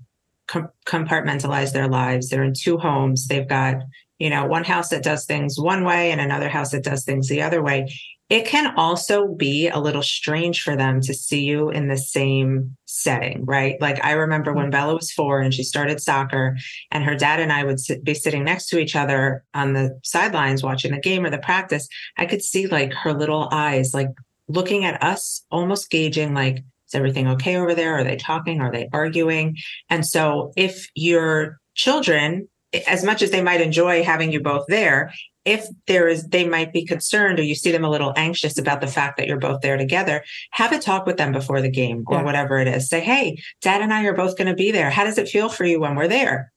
com- 0.48 0.70
compartmentalize 0.86 1.74
their 1.74 1.88
lives, 1.88 2.30
they're 2.30 2.44
in 2.44 2.54
two 2.54 2.78
homes, 2.78 3.28
they've 3.28 3.48
got 3.48 3.76
you 4.22 4.30
know, 4.30 4.46
one 4.46 4.64
house 4.64 4.90
that 4.90 5.02
does 5.02 5.26
things 5.26 5.60
one 5.60 5.84
way 5.84 6.12
and 6.12 6.22
another 6.22 6.48
house 6.48 6.70
that 6.70 6.84
does 6.84 7.04
things 7.04 7.28
the 7.28 7.42
other 7.42 7.64
way. 7.64 7.92
It 8.30 8.46
can 8.46 8.76
also 8.78 9.28
be 9.28 9.68
a 9.68 9.80
little 9.80 10.04
strange 10.04 10.62
for 10.62 10.76
them 10.76 11.02
to 11.02 11.14
see 11.16 11.44
you 11.44 11.72
in 11.72 11.88
the 11.88 11.98
same 11.98 12.78
setting, 12.86 13.44
right? 13.46 13.82
Like 13.82 14.06
I 14.06 14.12
remember 14.12 14.54
when 14.54 14.66
mm-hmm. 14.66 14.72
Bella 14.74 14.94
was 14.94 15.12
four 15.12 15.42
and 15.42 15.52
she 15.52 15.64
started 15.64 16.00
soccer, 16.00 16.56
and 16.92 17.04
her 17.04 17.16
dad 17.16 17.40
and 17.40 17.52
I 17.52 17.64
would 17.64 17.80
sit, 17.80 18.04
be 18.04 18.14
sitting 18.14 18.44
next 18.44 18.68
to 18.68 18.78
each 18.78 18.96
other 18.96 19.44
on 19.56 19.74
the 19.74 20.00
sidelines 20.04 20.62
watching 20.62 20.92
the 20.92 21.00
game 21.00 21.26
or 21.26 21.32
the 21.32 21.40
practice. 21.40 21.90
I 22.16 22.28
could 22.28 22.44
see 22.44 22.68
like 22.68 22.94
her 22.94 23.14
little 23.14 23.50
eyes, 23.52 23.92
like 23.92 24.10
looking 24.48 24.86
at 24.86 25.02
us, 25.02 25.44
almost 25.50 25.90
gauging, 25.90 26.36
like, 26.36 26.58
is 26.58 26.94
everything 26.94 27.28
okay 27.28 27.56
over 27.56 27.74
there? 27.74 27.98
Are 27.98 28.04
they 28.04 28.18
talking? 28.18 28.62
Are 28.62 28.72
they 28.72 28.88
arguing? 28.94 29.58
And 29.90 30.06
so 30.06 30.54
if 30.56 30.88
your 30.94 31.58
children 31.74 32.48
as 32.88 33.04
much 33.04 33.22
as 33.22 33.32
they 33.32 33.42
might 33.42 33.62
enjoy 33.62 34.04
having 34.04 34.32
you 34.32 34.42
both 34.42 34.66
there, 34.68 35.14
if 35.46 35.66
there 35.88 36.08
is 36.08 36.28
they 36.28 36.48
might 36.48 36.72
be 36.72 36.86
concerned 36.86 37.40
or 37.40 37.44
you 37.44 37.56
see 37.56 37.72
them 37.72 37.84
a 37.84 37.90
little 37.90 38.14
anxious 38.16 38.58
about 38.58 38.80
the 38.80 38.88
fact 38.88 39.18
that 39.18 39.28
you're 39.28 39.40
both 39.40 39.62
there 39.62 39.78
together 39.78 40.24
have 40.52 40.72
a 40.72 40.80
talk 40.80 41.06
with 41.06 41.18
them 41.18 41.32
before 41.32 41.62
the 41.62 41.70
game 41.70 42.04
or 42.08 42.18
yeah. 42.18 42.24
whatever 42.24 42.60
it 42.60 42.68
is. 42.68 42.88
Say 42.88 43.00
hey 43.00 43.42
dad 43.62 43.82
and 43.82 43.94
i 43.94 44.04
are 44.06 44.14
both 44.14 44.38
going 44.38 44.48
to 44.48 44.54
be 44.54 44.72
there. 44.72 44.90
How 44.90 45.04
does 45.04 45.18
it 45.18 45.30
feel 45.30 45.50
for 45.50 45.66
you 45.66 45.80
when 45.80 45.96
we're 45.96 46.08
there? 46.08 46.52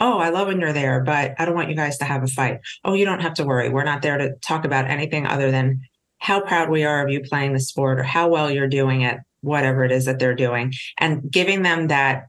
Oh 0.00 0.18
i 0.18 0.30
love 0.30 0.48
when 0.48 0.60
you're 0.60 0.72
there 0.72 1.00
but 1.00 1.34
i 1.38 1.44
don't 1.44 1.54
want 1.54 1.68
you 1.68 1.76
guys 1.76 1.98
to 1.98 2.04
have 2.04 2.22
a 2.22 2.28
fight. 2.28 2.60
Oh 2.84 2.94
you 2.94 3.04
don't 3.04 3.20
have 3.20 3.34
to 3.34 3.44
worry. 3.44 3.68
We're 3.68 3.84
not 3.84 4.02
there 4.02 4.16
to 4.16 4.34
talk 4.36 4.64
about 4.64 4.90
anything 4.90 5.26
other 5.26 5.50
than 5.50 5.82
how 6.18 6.40
proud 6.40 6.70
we 6.70 6.84
are 6.84 7.04
of 7.04 7.12
you 7.12 7.20
playing 7.20 7.52
the 7.52 7.60
sport 7.60 7.98
or 7.98 8.04
how 8.04 8.28
well 8.28 8.50
you're 8.50 8.68
doing 8.68 9.02
it 9.02 9.18
whatever 9.42 9.84
it 9.84 9.92
is 9.92 10.06
that 10.06 10.18
they're 10.18 10.34
doing. 10.34 10.72
And 10.98 11.30
giving 11.30 11.62
them 11.62 11.88
that 11.88 12.28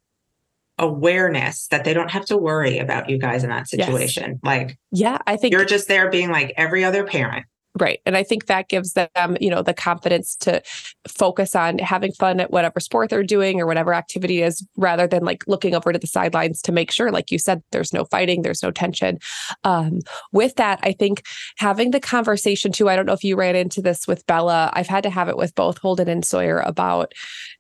awareness 0.83 1.67
that 1.67 1.85
they 1.85 1.93
don't 1.93 2.11
have 2.11 2.25
to 2.25 2.37
worry 2.37 2.77
about 2.77 3.09
you 3.09 3.17
guys 3.17 3.43
in 3.43 3.49
that 3.49 3.67
situation. 3.67 4.31
Yes. 4.31 4.39
Like, 4.43 4.77
yeah, 4.91 5.17
I 5.25 5.37
think 5.37 5.53
you're 5.53 5.65
just 5.65 5.87
there 5.87 6.09
being 6.09 6.29
like 6.29 6.53
every 6.57 6.83
other 6.83 7.05
parent. 7.05 7.45
Right. 7.79 7.99
And 8.05 8.15
I 8.15 8.21
think 8.21 8.45
that 8.45 8.69
gives 8.69 8.93
them, 8.93 9.35
you 9.41 9.49
know, 9.49 9.63
the 9.63 9.73
confidence 9.73 10.35
to 10.41 10.61
focus 11.07 11.55
on 11.55 11.79
having 11.79 12.11
fun 12.11 12.39
at 12.39 12.51
whatever 12.51 12.79
sport 12.79 13.09
they're 13.09 13.23
doing 13.23 13.59
or 13.59 13.65
whatever 13.65 13.95
activity 13.95 14.43
is 14.43 14.63
rather 14.77 15.07
than 15.07 15.23
like 15.25 15.43
looking 15.47 15.73
over 15.73 15.91
to 15.91 15.97
the 15.97 16.05
sidelines 16.05 16.61
to 16.63 16.71
make 16.71 16.91
sure, 16.91 17.11
like 17.11 17.31
you 17.31 17.39
said, 17.39 17.63
there's 17.71 17.91
no 17.91 18.05
fighting, 18.05 18.43
there's 18.43 18.61
no 18.61 18.69
tension. 18.69 19.17
Um, 19.63 20.01
with 20.31 20.55
that, 20.57 20.81
I 20.83 20.91
think 20.91 21.23
having 21.57 21.89
the 21.89 21.99
conversation 21.99 22.71
too, 22.71 22.89
I 22.89 22.95
don't 22.95 23.07
know 23.07 23.13
if 23.13 23.23
you 23.23 23.35
ran 23.35 23.55
into 23.55 23.81
this 23.81 24.07
with 24.07 24.23
Bella. 24.27 24.69
I've 24.73 24.87
had 24.87 25.01
to 25.03 25.09
have 25.09 25.27
it 25.27 25.37
with 25.37 25.55
both 25.55 25.79
Holden 25.79 26.07
and 26.07 26.23
Sawyer 26.23 26.59
about 26.59 27.13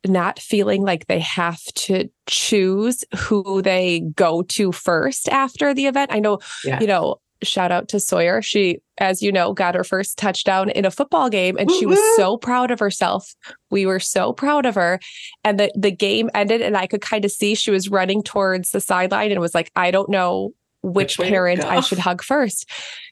not 0.05 0.37
feeling 0.37 0.83
like 0.83 1.07
they 1.07 1.19
have 1.19 1.63
to 1.73 2.07
choose 2.27 3.03
who 3.17 3.61
they 3.63 4.01
go 4.15 4.43
to 4.43 4.71
first 4.71 5.27
after 5.29 5.73
the 5.73 5.87
event. 5.87 6.11
I 6.13 6.19
know, 6.19 6.39
yeah. 6.63 6.79
you 6.79 6.87
know, 6.87 7.17
shout 7.43 7.71
out 7.71 7.87
to 7.89 7.99
Sawyer. 7.99 8.41
She, 8.41 8.79
as 8.97 9.21
you 9.21 9.31
know, 9.31 9.53
got 9.53 9.75
her 9.75 9.83
first 9.83 10.17
touchdown 10.17 10.69
in 10.69 10.85
a 10.85 10.91
football 10.91 11.29
game 11.29 11.57
and 11.57 11.71
she 11.71 11.85
was 11.85 11.99
so 12.15 12.37
proud 12.37 12.71
of 12.71 12.79
herself. 12.79 13.33
We 13.69 13.85
were 13.85 13.99
so 13.99 14.33
proud 14.33 14.65
of 14.65 14.75
her. 14.75 14.99
And 15.43 15.59
the, 15.59 15.71
the 15.75 15.91
game 15.91 16.29
ended 16.33 16.61
and 16.61 16.77
I 16.77 16.87
could 16.87 17.01
kind 17.01 17.25
of 17.25 17.31
see 17.31 17.55
she 17.55 17.71
was 17.71 17.89
running 17.89 18.23
towards 18.23 18.71
the 18.71 18.81
sideline 18.81 19.31
and 19.31 19.39
was 19.39 19.55
like, 19.55 19.71
I 19.75 19.91
don't 19.91 20.09
know 20.09 20.53
which, 20.81 21.17
parent 21.17 21.63
I 21.63 21.79
should 21.79 21.99
hug 21.99 22.21
first. 22.21 22.69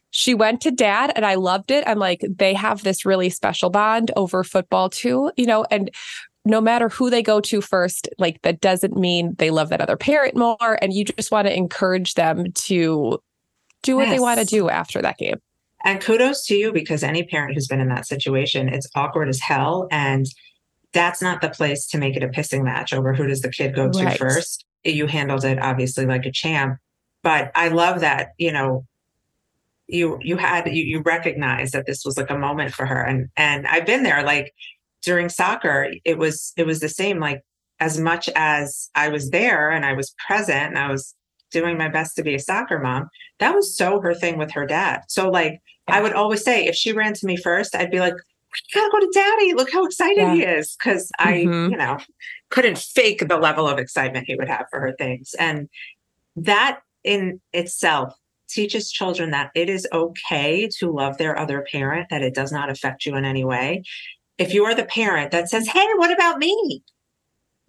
She 0.09 0.33
went 0.33 0.61
to 0.61 0.71
dad 0.71 1.13
and 1.15 1.25
I 1.25 1.35
loved 1.35 1.71
it. 1.71 1.85
I'm 1.88 1.97
like, 1.97 2.21
they 2.27 2.53
have 2.53 2.83
this 2.83 3.05
really 3.05 3.29
special 3.29 3.69
bond 3.69 4.11
over 4.17 4.43
football 4.43 4.89
too, 4.89 5.31
you 5.38 5.45
know, 5.45 5.65
and 5.71 5.89
no 6.43 6.59
matter 6.59 6.89
who 6.89 7.09
they 7.09 7.21
go 7.21 7.39
to 7.39 7.61
first, 7.61 8.09
like 8.17 8.41
that 8.41 8.61
doesn't 8.61 8.97
mean 8.97 9.35
they 9.38 9.51
love 9.51 9.69
that 9.69 9.81
other 9.81 9.97
parent 9.97 10.35
more. 10.35 10.77
And 10.81 10.91
you 10.91 11.05
just 11.05 11.31
want 11.31 11.47
to 11.47 11.55
encourage 11.55 12.15
them 12.15 12.51
to 12.53 13.19
do 13.83 13.95
what 13.95 14.07
yes. 14.07 14.15
they 14.15 14.19
want 14.19 14.39
to 14.39 14.45
do 14.45 14.69
after 14.69 15.01
that 15.01 15.17
game. 15.17 15.39
And 15.83 16.00
kudos 16.00 16.45
to 16.45 16.55
you 16.55 16.71
because 16.71 17.03
any 17.03 17.23
parent 17.23 17.55
who's 17.55 17.67
been 17.67 17.79
in 17.79 17.89
that 17.89 18.07
situation, 18.07 18.69
it's 18.69 18.88
awkward 18.95 19.29
as 19.29 19.39
hell. 19.39 19.88
And 19.91 20.25
that's 20.93 21.21
not 21.21 21.41
the 21.41 21.50
place 21.50 21.88
to 21.88 21.97
make 21.97 22.15
it 22.15 22.23
a 22.23 22.27
pissing 22.27 22.63
match 22.63 22.93
over 22.93 23.13
who 23.13 23.27
does 23.27 23.41
the 23.41 23.51
kid 23.51 23.73
go 23.75 23.89
to 23.89 24.03
right. 24.03 24.17
first. 24.17 24.65
You 24.83 25.07
handled 25.07 25.45
it 25.45 25.59
obviously 25.59 26.05
like 26.05 26.25
a 26.25 26.31
champ. 26.31 26.77
But 27.23 27.51
I 27.55 27.69
love 27.69 28.01
that, 28.01 28.29
you 28.38 28.51
know, 28.51 28.85
you 29.88 30.17
you 30.21 30.38
had 30.38 30.67
you, 30.67 30.83
you 30.83 31.01
recognize 31.01 31.71
that 31.71 31.85
this 31.85 32.03
was 32.05 32.17
like 32.17 32.29
a 32.29 32.38
moment 32.38 32.73
for 32.73 32.85
her. 32.85 33.01
And 33.03 33.29
and 33.35 33.67
I've 33.67 33.85
been 33.85 34.03
there 34.03 34.23
like 34.23 34.53
during 35.03 35.29
soccer, 35.29 35.91
it 36.05 36.17
was 36.17 36.53
it 36.57 36.65
was 36.65 36.79
the 36.79 36.89
same. 36.89 37.19
Like 37.19 37.41
as 37.79 38.00
much 38.00 38.29
as 38.35 38.89
I 38.95 39.09
was 39.09 39.31
there 39.31 39.69
and 39.69 39.85
I 39.85 39.93
was 39.93 40.15
present 40.25 40.67
and 40.67 40.77
I 40.77 40.89
was 40.89 41.15
doing 41.51 41.77
my 41.77 41.89
best 41.89 42.15
to 42.15 42.24
be 42.24 42.36
a 42.36 42.39
soccer 42.39 42.79
mom. 42.79 43.10
That 43.39 43.55
was 43.55 43.75
so 43.75 44.00
her 44.01 44.13
thing 44.13 44.38
with 44.38 44.51
her 44.51 44.65
dad. 44.65 45.01
So 45.08 45.29
like 45.29 45.62
I 45.88 46.01
would 46.01 46.13
always 46.13 46.43
say 46.43 46.65
if 46.65 46.75
she 46.75 46.93
ran 46.93 47.13
to 47.13 47.25
me 47.25 47.38
first, 47.38 47.75
I'd 47.75 47.91
be 47.91 48.00
like, 48.00 48.13
you 48.13 48.81
gotta 48.81 48.91
go 48.91 49.00
to 49.00 49.12
daddy. 49.13 49.53
Look 49.53 49.72
how 49.72 49.86
excited 49.86 50.17
yeah. 50.17 50.34
he 50.34 50.43
is. 50.43 50.75
Cause 50.81 51.12
I, 51.20 51.34
mm-hmm. 51.34 51.72
you 51.72 51.77
know, 51.77 52.00
couldn't 52.50 52.77
fake 52.77 53.27
the 53.27 53.38
level 53.38 53.67
of 53.67 53.79
excitement 53.79 54.27
he 54.27 54.36
would 54.36 54.50
have 54.50 54.65
for 54.70 54.79
her 54.79 54.93
things. 54.98 55.34
And 55.39 55.70
that 56.36 56.79
in 57.03 57.41
itself 57.53 58.13
teaches 58.50 58.91
children 58.91 59.31
that 59.31 59.51
it 59.55 59.70
is 59.70 59.88
okay 59.93 60.70
to 60.79 60.91
love 60.91 61.17
their 61.17 61.38
other 61.38 61.65
parent, 61.72 62.08
that 62.10 62.22
it 62.22 62.36
does 62.36 62.51
not 62.51 62.70
affect 62.70 63.05
you 63.05 63.15
in 63.15 63.25
any 63.25 63.46
way. 63.46 63.84
If 64.38 64.53
you 64.53 64.65
are 64.65 64.75
the 64.75 64.86
parent 64.86 65.31
that 65.31 65.50
says, 65.50 65.67
Hey, 65.67 65.88
what 65.96 66.12
about 66.12 66.38
me? 66.38 66.84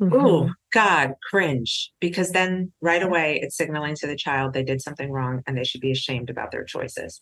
Mm-hmm. 0.03 0.27
Oh, 0.27 0.51
God, 0.73 1.15
cringe. 1.31 1.93
Because 2.01 2.33
then 2.33 2.73
right 2.81 3.03
away 3.03 3.39
it's 3.41 3.57
signaling 3.57 3.95
to 3.97 4.07
the 4.07 4.17
child 4.17 4.53
they 4.53 4.65
did 4.65 4.83
something 4.83 5.13
wrong 5.13 5.43
and 5.47 5.57
they 5.57 5.65
should 5.65 5.81
be 5.81 5.93
ashamed 5.93 6.29
about 6.29 6.51
their 6.51 6.65
choices. 6.65 7.21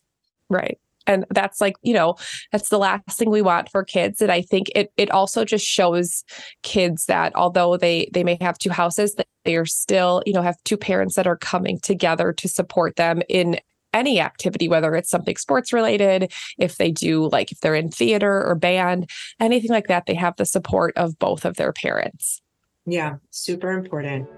Right. 0.49 0.79
And 1.07 1.25
that's 1.31 1.61
like, 1.61 1.77
you 1.83 1.93
know, 1.93 2.15
that's 2.53 2.69
the 2.69 2.79
last 2.79 3.19
thing 3.19 3.31
we 3.31 3.43
want 3.43 3.71
for 3.71 3.85
kids. 3.85 4.21
And 4.23 4.31
I 4.31 4.43
think 4.43 4.69
it 4.75 4.93
it 4.97 5.11
also 5.11 5.45
just 5.45 5.65
shows 5.65 6.25
kids 6.63 7.07
that 7.07 7.35
although 7.35 7.77
they 7.77 8.09
they 8.13 8.25
may 8.25 8.39
have 8.41 8.59
two 8.59 8.71
houses, 8.71 9.15
that 9.15 9.27
they 9.45 9.57
are 9.57 9.67
still, 9.67 10.23
you 10.27 10.33
know, 10.33 10.43
have 10.43 10.57
two 10.65 10.77
parents 10.77 11.17
that 11.17 11.27
are 11.27 11.37
coming 11.37 11.81
together 11.81 12.33
to 12.35 12.49
support 12.49 12.97
them 12.97 13.23
in 13.29 13.59
any 13.93 14.21
activity, 14.21 14.69
whether 14.69 14.95
it's 14.95 15.11
something 15.11 15.37
sports 15.37 15.73
related, 15.73 16.33
if 16.59 16.77
they 16.77 16.91
do 16.93 17.29
like 17.31 17.51
if 17.51 17.61
they're 17.61 17.75
in 17.75 17.91
theater 17.91 18.47
or 18.47 18.55
band, 18.55 19.11
anything 19.41 19.71
like 19.71 19.89
that, 19.89 20.07
they 20.07 20.15
have 20.15 20.37
the 20.37 20.47
support 20.47 20.97
of 20.97 21.19
both 21.19 21.45
of 21.45 21.57
their 21.57 21.73
parents. 21.73 22.41
Yeah, 22.87 23.17
super 23.31 23.71
important. 23.73 24.29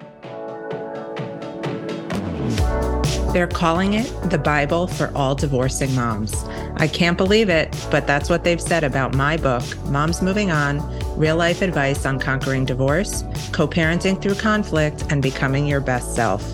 They're 3.32 3.46
calling 3.46 3.94
it 3.94 4.04
the 4.30 4.38
Bible 4.38 4.86
for 4.86 5.10
all 5.14 5.34
divorcing 5.34 5.94
moms. 5.94 6.44
I 6.76 6.86
can't 6.86 7.16
believe 7.16 7.48
it, 7.48 7.74
but 7.90 8.06
that's 8.06 8.28
what 8.28 8.44
they've 8.44 8.60
said 8.60 8.84
about 8.84 9.14
my 9.14 9.38
book, 9.38 9.64
Moms 9.86 10.20
Moving 10.20 10.50
On 10.50 10.80
Real 11.16 11.36
Life 11.36 11.62
Advice 11.62 12.04
on 12.04 12.18
Conquering 12.18 12.66
Divorce, 12.66 13.24
Co 13.52 13.66
parenting 13.66 14.20
through 14.20 14.34
conflict, 14.34 15.06
and 15.10 15.22
becoming 15.22 15.66
your 15.66 15.80
best 15.80 16.14
self. 16.14 16.44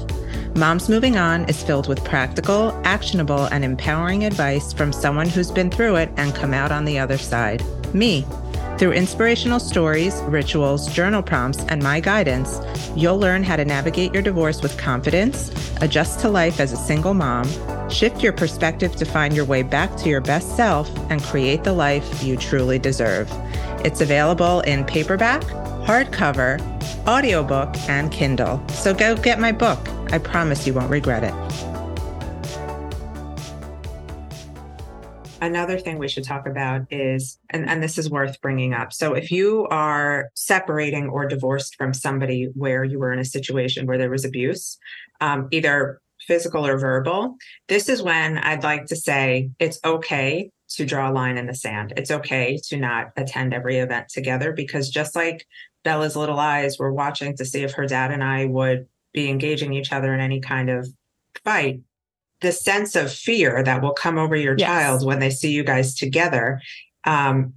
Moms 0.55 0.89
Moving 0.89 1.17
On 1.17 1.45
is 1.47 1.63
filled 1.63 1.89
with 1.89 2.05
practical, 2.05 2.71
actionable, 2.85 3.47
and 3.47 3.65
empowering 3.65 4.25
advice 4.25 4.73
from 4.73 4.93
someone 4.93 5.29
who's 5.29 5.51
been 5.51 5.71
through 5.71 5.97
it 5.97 6.11
and 6.17 6.35
come 6.35 6.55
out 6.55 6.71
on 6.71 6.85
the 6.85 6.99
other 6.99 7.19
side 7.19 7.63
me. 7.95 8.25
Through 8.79 8.93
inspirational 8.93 9.59
stories, 9.59 10.15
rituals, 10.23 10.87
journal 10.95 11.21
prompts, 11.21 11.65
and 11.65 11.83
my 11.83 11.99
guidance, 11.99 12.61
you'll 12.95 13.19
learn 13.19 13.43
how 13.43 13.57
to 13.57 13.65
navigate 13.65 14.15
your 14.15 14.23
divorce 14.23 14.63
with 14.63 14.79
confidence, 14.79 15.51
adjust 15.81 16.21
to 16.21 16.29
life 16.29 16.61
as 16.61 16.73
a 16.73 16.77
single 16.77 17.13
mom, 17.13 17.49
shift 17.91 18.23
your 18.23 18.33
perspective 18.33 18.95
to 18.95 19.05
find 19.05 19.35
your 19.35 19.45
way 19.45 19.65
back 19.65 19.97
to 19.97 20.09
your 20.09 20.21
best 20.21 20.55
self, 20.55 20.89
and 21.11 21.21
create 21.25 21.65
the 21.65 21.73
life 21.73 22.23
you 22.23 22.37
truly 22.37 22.79
deserve. 22.79 23.29
It's 23.85 24.01
available 24.01 24.61
in 24.61 24.85
paperback, 24.85 25.43
hardcover, 25.85 26.61
audiobook, 27.09 27.75
and 27.89 28.13
Kindle. 28.13 28.63
So 28.69 28.95
go 28.95 29.17
get 29.17 29.41
my 29.41 29.51
book. 29.51 29.81
I 30.13 30.19
promise 30.19 30.69
you 30.69 30.75
won't 30.75 30.91
regret 30.91 31.25
it. 31.25 31.78
Another 35.41 35.79
thing 35.79 35.99
we 35.99 36.09
should 36.09 36.25
talk 36.25 36.47
about 36.47 36.83
is 36.91 37.39
and, 37.51 37.69
and 37.69 37.83
this 37.83 37.99
is 37.99 38.11
worth 38.11 38.41
bringing 38.41 38.75
up. 38.75 38.93
So 38.93 39.15
if 39.15 39.31
you 39.31 39.67
are 39.71 40.31
separating 40.35 41.09
or 41.09 41.27
divorced 41.27 41.77
from 41.77 41.95
somebody 41.95 42.49
where 42.55 42.85
you 42.85 42.99
were 42.99 43.13
in 43.13 43.19
a 43.19 43.25
situation 43.25 43.87
where 43.87 43.99
there 43.99 44.11
was 44.11 44.25
abuse 44.25 44.79
um, 45.21 45.49
either 45.51 46.01
physical 46.27 46.67
or 46.67 46.77
verbal 46.77 47.37
this 47.69 47.89
is 47.89 48.03
when 48.03 48.37
i'd 48.39 48.65
like 48.65 48.85
to 48.85 48.97
say 48.97 49.49
it's 49.59 49.79
okay 49.85 50.51
to 50.69 50.85
draw 50.85 51.11
a 51.11 51.13
line 51.13 51.39
in 51.39 51.47
the 51.47 51.55
sand. 51.55 51.95
It's 51.97 52.11
okay 52.11 52.59
to 52.69 52.77
not 52.77 53.13
attend 53.17 53.55
every 53.55 53.79
event 53.79 54.09
together 54.09 54.53
because 54.53 54.91
just 54.91 55.17
like 55.17 55.47
bella's 55.85 56.17
little 56.17 56.39
eyes 56.39 56.79
were 56.79 56.93
watching 56.93 57.37
to 57.37 57.45
see 57.45 57.63
if 57.63 57.73
her 57.73 57.87
dad 57.87 58.11
and 58.11 58.23
i 58.23 58.45
would 58.45 58.87
be 59.13 59.31
engaging 59.31 59.73
each 59.73 59.93
other 59.93 60.13
in 60.13 60.21
any 60.21 60.41
kind 60.41 60.69
of 60.69 60.89
fight 61.45 61.81
the 62.41 62.53
sense 62.53 62.95
of 62.95 63.13
fear 63.13 63.63
that 63.63 63.83
will 63.83 63.93
come 63.93 64.19
over 64.19 64.37
your 64.37 64.57
yes. 64.57 64.67
child 64.67 65.05
when 65.05 65.19
they 65.19 65.31
see 65.31 65.51
you 65.51 65.65
guys 65.65 65.95
together 65.95 66.61
um, 67.05 67.53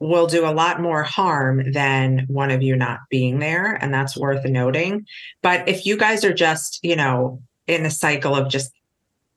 will 0.00 0.26
do 0.26 0.46
a 0.46 0.52
lot 0.52 0.80
more 0.80 1.02
harm 1.02 1.72
than 1.72 2.24
one 2.28 2.50
of 2.50 2.62
you 2.62 2.76
not 2.76 3.00
being 3.10 3.38
there. 3.38 3.74
And 3.74 3.92
that's 3.92 4.16
worth 4.16 4.44
noting. 4.44 5.06
But 5.42 5.68
if 5.68 5.86
you 5.86 5.96
guys 5.96 6.24
are 6.24 6.34
just, 6.34 6.78
you 6.82 6.96
know, 6.96 7.42
in 7.66 7.84
a 7.84 7.90
cycle 7.90 8.34
of 8.34 8.48
just 8.48 8.70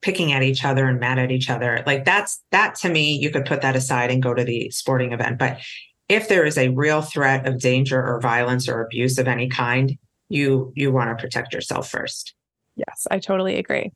picking 0.02 0.34
at 0.34 0.44
each 0.44 0.66
other 0.66 0.88
and 0.88 1.00
mad 1.00 1.20
at 1.20 1.32
each 1.32 1.50
other, 1.50 1.84
like 1.86 2.06
that's 2.06 2.42
that 2.52 2.76
to 2.76 2.90
me, 2.90 3.18
you 3.18 3.30
could 3.30 3.46
put 3.46 3.62
that 3.62 3.76
aside 3.76 4.12
and 4.12 4.22
go 4.22 4.34
to 4.34 4.44
the 4.44 4.70
sporting 4.72 5.14
event. 5.14 5.38
But 5.40 5.60
if 6.10 6.28
there 6.28 6.46
is 6.46 6.58
a 6.58 6.70
real 6.70 7.02
threat 7.02 7.48
of 7.48 7.60
danger 7.60 8.04
or 8.04 8.20
violence 8.20 8.68
or 8.68 8.82
abuse 8.82 9.18
of 9.18 9.28
any 9.28 9.48
kind, 9.48 9.98
you 10.30 10.72
you 10.76 10.92
want 10.92 11.10
to 11.10 11.22
protect 11.22 11.54
yourself 11.54 11.90
first. 11.90 12.34
Yes, 12.76 13.08
I 13.10 13.20
totally 13.20 13.58
agree. 13.58 13.92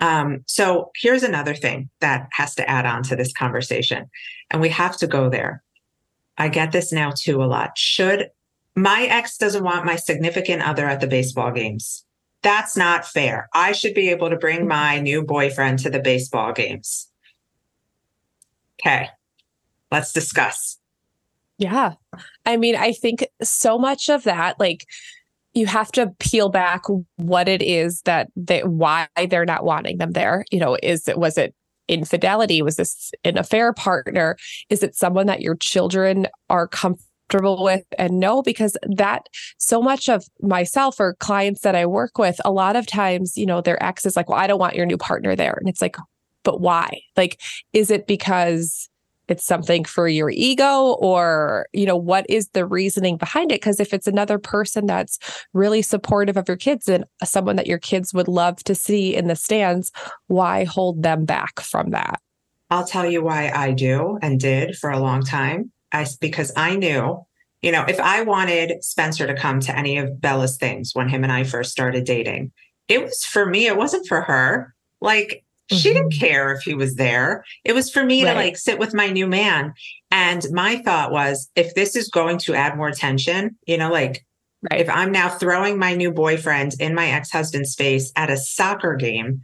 Um, 0.00 0.44
so 0.46 0.90
here's 0.96 1.22
another 1.22 1.54
thing 1.54 1.88
that 2.00 2.28
has 2.32 2.54
to 2.56 2.68
add 2.68 2.86
on 2.86 3.02
to 3.04 3.16
this 3.16 3.32
conversation, 3.32 4.10
and 4.50 4.60
we 4.60 4.68
have 4.70 4.96
to 4.98 5.06
go 5.06 5.30
there. 5.30 5.62
I 6.36 6.48
get 6.48 6.72
this 6.72 6.92
now 6.92 7.12
too 7.16 7.42
a 7.42 7.46
lot. 7.46 7.78
Should 7.78 8.30
my 8.74 9.04
ex 9.04 9.36
doesn't 9.36 9.62
want 9.62 9.86
my 9.86 9.96
significant 9.96 10.62
other 10.62 10.86
at 10.86 11.00
the 11.00 11.06
baseball 11.06 11.52
games? 11.52 12.04
That's 12.42 12.76
not 12.76 13.06
fair. 13.06 13.48
I 13.54 13.72
should 13.72 13.94
be 13.94 14.10
able 14.10 14.30
to 14.30 14.36
bring 14.36 14.66
my 14.66 15.00
new 15.00 15.22
boyfriend 15.22 15.78
to 15.80 15.90
the 15.90 16.00
baseball 16.00 16.52
games. 16.52 17.08
Okay, 18.80 19.08
let's 19.90 20.12
discuss. 20.12 20.78
Yeah. 21.56 21.94
I 22.44 22.56
mean, 22.56 22.74
I 22.76 22.92
think 22.92 23.26
so 23.42 23.78
much 23.78 24.10
of 24.10 24.24
that, 24.24 24.58
like, 24.58 24.84
you 25.54 25.66
have 25.66 25.92
to 25.92 26.12
peel 26.18 26.48
back 26.48 26.82
what 27.16 27.48
it 27.48 27.62
is 27.62 28.02
that 28.02 28.28
they 28.36 28.60
why 28.62 29.06
they're 29.30 29.44
not 29.44 29.64
wanting 29.64 29.98
them 29.98 30.10
there. 30.10 30.44
You 30.50 30.60
know, 30.60 30.76
is 30.82 31.08
it 31.08 31.18
was 31.18 31.38
it 31.38 31.54
infidelity? 31.88 32.60
Was 32.62 32.76
this 32.76 33.12
an 33.24 33.38
affair 33.38 33.72
partner? 33.72 34.36
Is 34.68 34.82
it 34.82 34.96
someone 34.96 35.26
that 35.26 35.40
your 35.40 35.54
children 35.54 36.26
are 36.50 36.66
comfortable 36.66 37.62
with? 37.62 37.84
And 37.98 38.18
no, 38.18 38.42
because 38.42 38.76
that 38.96 39.28
so 39.58 39.80
much 39.80 40.08
of 40.08 40.24
myself 40.40 40.98
or 40.98 41.14
clients 41.14 41.60
that 41.60 41.76
I 41.76 41.86
work 41.86 42.18
with, 42.18 42.40
a 42.44 42.50
lot 42.50 42.76
of 42.76 42.86
times, 42.86 43.36
you 43.36 43.46
know, 43.46 43.60
their 43.60 43.82
ex 43.82 44.04
is 44.04 44.16
like, 44.16 44.28
Well, 44.28 44.38
I 44.38 44.46
don't 44.46 44.60
want 44.60 44.74
your 44.74 44.86
new 44.86 44.98
partner 44.98 45.36
there. 45.36 45.56
And 45.58 45.68
it's 45.68 45.82
like, 45.82 45.96
but 46.42 46.60
why? 46.60 47.00
Like, 47.16 47.40
is 47.72 47.90
it 47.90 48.06
because 48.06 48.88
it's 49.28 49.44
something 49.44 49.84
for 49.84 50.08
your 50.08 50.30
ego 50.30 50.92
or 51.00 51.66
you 51.72 51.86
know 51.86 51.96
what 51.96 52.26
is 52.28 52.48
the 52.48 52.66
reasoning 52.66 53.16
behind 53.16 53.52
it? 53.52 53.60
Because 53.60 53.80
if 53.80 53.92
it's 53.92 54.06
another 54.06 54.38
person 54.38 54.86
that's 54.86 55.18
really 55.52 55.82
supportive 55.82 56.36
of 56.36 56.48
your 56.48 56.56
kids 56.56 56.88
and 56.88 57.04
someone 57.24 57.56
that 57.56 57.66
your 57.66 57.78
kids 57.78 58.12
would 58.14 58.28
love 58.28 58.62
to 58.64 58.74
see 58.74 59.14
in 59.14 59.26
the 59.26 59.36
stands 59.36 59.90
why 60.26 60.64
hold 60.64 61.02
them 61.02 61.24
back 61.24 61.60
from 61.60 61.90
that? 61.90 62.20
I'll 62.70 62.86
tell 62.86 63.08
you 63.08 63.22
why 63.22 63.50
i 63.54 63.72
do 63.72 64.18
and 64.22 64.40
did 64.40 64.76
for 64.76 64.90
a 64.90 64.98
long 64.98 65.24
time. 65.24 65.70
I 65.92 66.06
because 66.20 66.52
i 66.56 66.74
knew 66.76 67.24
you 67.62 67.72
know 67.72 67.84
if 67.86 68.00
i 68.00 68.22
wanted 68.22 68.82
spencer 68.82 69.26
to 69.26 69.34
come 69.34 69.60
to 69.60 69.78
any 69.78 69.96
of 69.98 70.20
bella's 70.20 70.56
things 70.56 70.90
when 70.92 71.08
him 71.08 71.22
and 71.22 71.32
i 71.32 71.44
first 71.44 71.70
started 71.70 72.04
dating 72.04 72.50
it 72.88 73.02
was 73.02 73.24
for 73.24 73.46
me 73.46 73.66
it 73.66 73.76
wasn't 73.76 74.06
for 74.06 74.22
her. 74.22 74.74
Like 75.00 75.43
She 75.70 75.92
didn't 75.94 76.12
Mhm. 76.12 76.18
care 76.20 76.52
if 76.52 76.62
he 76.62 76.74
was 76.74 76.94
there. 76.96 77.44
It 77.64 77.74
was 77.74 77.90
for 77.90 78.04
me 78.04 78.24
Right. 78.24 78.32
to 78.32 78.38
like 78.38 78.56
sit 78.56 78.78
with 78.78 78.92
my 78.94 79.08
new 79.08 79.26
man. 79.26 79.72
And 80.10 80.44
my 80.52 80.76
thought 80.78 81.10
was 81.12 81.50
if 81.56 81.74
this 81.74 81.96
is 81.96 82.08
going 82.08 82.38
to 82.38 82.54
add 82.54 82.76
more 82.76 82.90
tension, 82.90 83.56
you 83.66 83.78
know, 83.78 83.90
like 83.90 84.24
Right. 84.70 84.80
if 84.80 84.88
I'm 84.90 85.10
now 85.12 85.28
throwing 85.28 85.78
my 85.78 85.94
new 85.94 86.10
boyfriend 86.12 86.74
in 86.80 86.94
my 86.94 87.08
ex 87.10 87.30
husband's 87.30 87.74
face 87.74 88.12
at 88.16 88.30
a 88.30 88.36
soccer 88.36 88.94
game, 88.94 89.40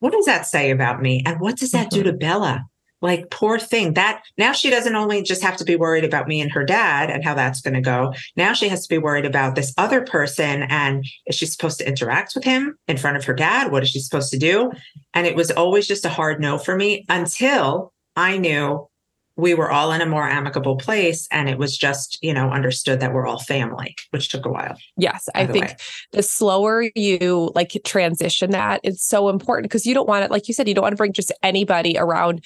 what 0.00 0.12
does 0.12 0.26
that 0.26 0.46
say 0.46 0.70
about 0.70 1.02
me? 1.02 1.22
And 1.26 1.40
what 1.40 1.56
does 1.56 1.70
that 1.72 1.90
do 1.90 1.98
Mm-hmm. 1.98 2.06
to 2.06 2.12
Bella? 2.12 2.64
Like, 3.02 3.30
poor 3.30 3.58
thing. 3.58 3.94
That 3.94 4.22
now 4.38 4.52
she 4.52 4.70
doesn't 4.70 4.96
only 4.96 5.22
just 5.22 5.42
have 5.42 5.56
to 5.58 5.64
be 5.64 5.76
worried 5.76 6.04
about 6.04 6.28
me 6.28 6.40
and 6.40 6.50
her 6.52 6.64
dad 6.64 7.10
and 7.10 7.24
how 7.24 7.34
that's 7.34 7.60
going 7.60 7.74
to 7.74 7.80
go. 7.80 8.14
Now 8.36 8.52
she 8.52 8.68
has 8.68 8.82
to 8.86 8.88
be 8.88 8.98
worried 8.98 9.26
about 9.26 9.54
this 9.54 9.74
other 9.76 10.02
person. 10.02 10.62
And 10.64 11.04
is 11.26 11.36
she 11.36 11.46
supposed 11.46 11.78
to 11.78 11.88
interact 11.88 12.34
with 12.34 12.44
him 12.44 12.76
in 12.88 12.96
front 12.96 13.16
of 13.16 13.24
her 13.24 13.34
dad? 13.34 13.70
What 13.70 13.82
is 13.82 13.90
she 13.90 14.00
supposed 14.00 14.30
to 14.32 14.38
do? 14.38 14.72
And 15.14 15.26
it 15.26 15.36
was 15.36 15.50
always 15.50 15.86
just 15.86 16.04
a 16.04 16.10
hard 16.10 16.40
no 16.40 16.58
for 16.58 16.76
me 16.76 17.04
until 17.08 17.92
I 18.16 18.38
knew 18.38 18.88
we 19.36 19.52
were 19.52 19.70
all 19.70 19.92
in 19.92 20.00
a 20.00 20.06
more 20.06 20.26
amicable 20.26 20.76
place 20.76 21.28
and 21.30 21.48
it 21.48 21.58
was 21.58 21.76
just, 21.76 22.18
you 22.22 22.32
know, 22.32 22.50
understood 22.50 23.00
that 23.00 23.12
we're 23.12 23.26
all 23.26 23.38
family, 23.38 23.94
which 24.10 24.30
took 24.30 24.46
a 24.46 24.48
while. 24.48 24.76
Yes, 24.96 25.28
I 25.34 25.46
think 25.46 25.66
way. 25.66 25.76
the 26.12 26.22
slower 26.22 26.84
you 26.94 27.52
like 27.54 27.78
transition 27.84 28.50
that 28.52 28.80
it's 28.82 29.06
so 29.06 29.28
important 29.28 29.64
because 29.64 29.84
you 29.84 29.92
don't 29.92 30.08
want 30.08 30.24
it, 30.24 30.30
like 30.30 30.48
you 30.48 30.54
said, 30.54 30.68
you 30.68 30.74
don't 30.74 30.82
want 30.82 30.94
to 30.94 30.96
bring 30.96 31.12
just 31.12 31.32
anybody 31.42 31.96
around 31.98 32.42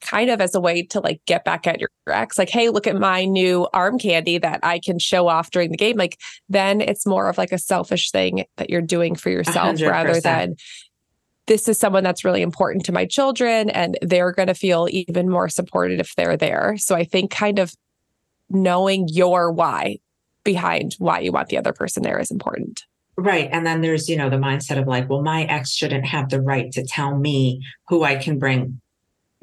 kind 0.00 0.30
of 0.30 0.40
as 0.40 0.54
a 0.54 0.60
way 0.60 0.82
to 0.82 1.00
like 1.00 1.20
get 1.26 1.44
back 1.44 1.66
at 1.66 1.80
your 1.80 1.90
ex. 2.08 2.38
Like, 2.38 2.50
hey, 2.50 2.68
look 2.68 2.86
at 2.86 2.96
my 2.96 3.24
new 3.24 3.68
arm 3.72 3.98
candy 3.98 4.38
that 4.38 4.60
I 4.62 4.78
can 4.78 4.98
show 4.98 5.28
off 5.28 5.50
during 5.50 5.70
the 5.70 5.76
game. 5.76 5.96
Like, 5.96 6.18
then 6.48 6.80
it's 6.80 7.06
more 7.06 7.28
of 7.28 7.38
like 7.38 7.52
a 7.52 7.58
selfish 7.58 8.10
thing 8.10 8.44
that 8.56 8.70
you're 8.70 8.82
doing 8.82 9.14
for 9.14 9.30
yourself 9.30 9.56
hundred 9.56 9.90
rather 9.90 10.20
than 10.20 10.56
this 11.46 11.68
is 11.68 11.78
someone 11.78 12.04
that's 12.04 12.24
really 12.24 12.42
important 12.42 12.84
to 12.84 12.92
my 12.92 13.04
children 13.04 13.70
and 13.70 13.98
they're 14.02 14.32
going 14.32 14.46
to 14.46 14.54
feel 14.54 14.86
even 14.90 15.28
more 15.28 15.48
supported 15.48 15.98
if 15.98 16.14
they're 16.14 16.36
there. 16.36 16.76
So 16.78 16.94
I 16.94 17.04
think 17.04 17.30
kind 17.32 17.58
of 17.58 17.74
knowing 18.48 19.08
your 19.08 19.50
why 19.50 19.98
behind 20.44 20.94
why 20.98 21.20
you 21.20 21.32
want 21.32 21.48
the 21.48 21.58
other 21.58 21.72
person 21.72 22.02
there 22.02 22.18
is 22.18 22.30
important. 22.30 22.82
Right. 23.16 23.48
And 23.52 23.66
then 23.66 23.80
there's, 23.80 24.08
you 24.08 24.16
know, 24.16 24.30
the 24.30 24.36
mindset 24.36 24.80
of 24.80 24.86
like, 24.86 25.10
well, 25.10 25.22
my 25.22 25.42
ex 25.44 25.72
shouldn't 25.72 26.06
have 26.06 26.30
the 26.30 26.40
right 26.40 26.70
to 26.72 26.84
tell 26.84 27.18
me 27.18 27.60
who 27.88 28.02
I 28.04 28.16
can 28.16 28.38
bring. 28.38 28.80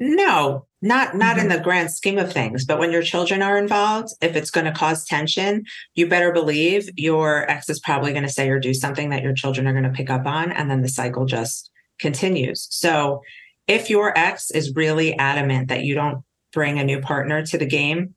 No, 0.00 0.66
not 0.80 1.16
not 1.16 1.38
in 1.38 1.46
mm-hmm. 1.46 1.58
the 1.58 1.64
grand 1.64 1.90
scheme 1.90 2.18
of 2.18 2.32
things. 2.32 2.64
But 2.64 2.78
when 2.78 2.92
your 2.92 3.02
children 3.02 3.42
are 3.42 3.58
involved, 3.58 4.14
if 4.20 4.36
it's 4.36 4.50
going 4.50 4.66
to 4.66 4.72
cause 4.72 5.04
tension, 5.04 5.64
you 5.94 6.06
better 6.06 6.32
believe 6.32 6.88
your 6.96 7.50
ex 7.50 7.68
is 7.68 7.80
probably 7.80 8.12
going 8.12 8.24
to 8.24 8.28
say 8.28 8.48
or 8.48 8.60
do 8.60 8.72
something 8.72 9.10
that 9.10 9.22
your 9.22 9.34
children 9.34 9.66
are 9.66 9.72
going 9.72 9.84
to 9.84 9.90
pick 9.90 10.10
up 10.10 10.26
on. 10.26 10.52
And 10.52 10.70
then 10.70 10.82
the 10.82 10.88
cycle 10.88 11.26
just 11.26 11.70
continues. 11.98 12.68
So 12.70 13.22
if 13.66 13.90
your 13.90 14.16
ex 14.16 14.50
is 14.52 14.74
really 14.74 15.18
adamant 15.18 15.68
that 15.68 15.82
you 15.82 15.94
don't 15.94 16.22
bring 16.52 16.78
a 16.78 16.84
new 16.84 17.00
partner 17.00 17.44
to 17.44 17.58
the 17.58 17.66
game, 17.66 18.14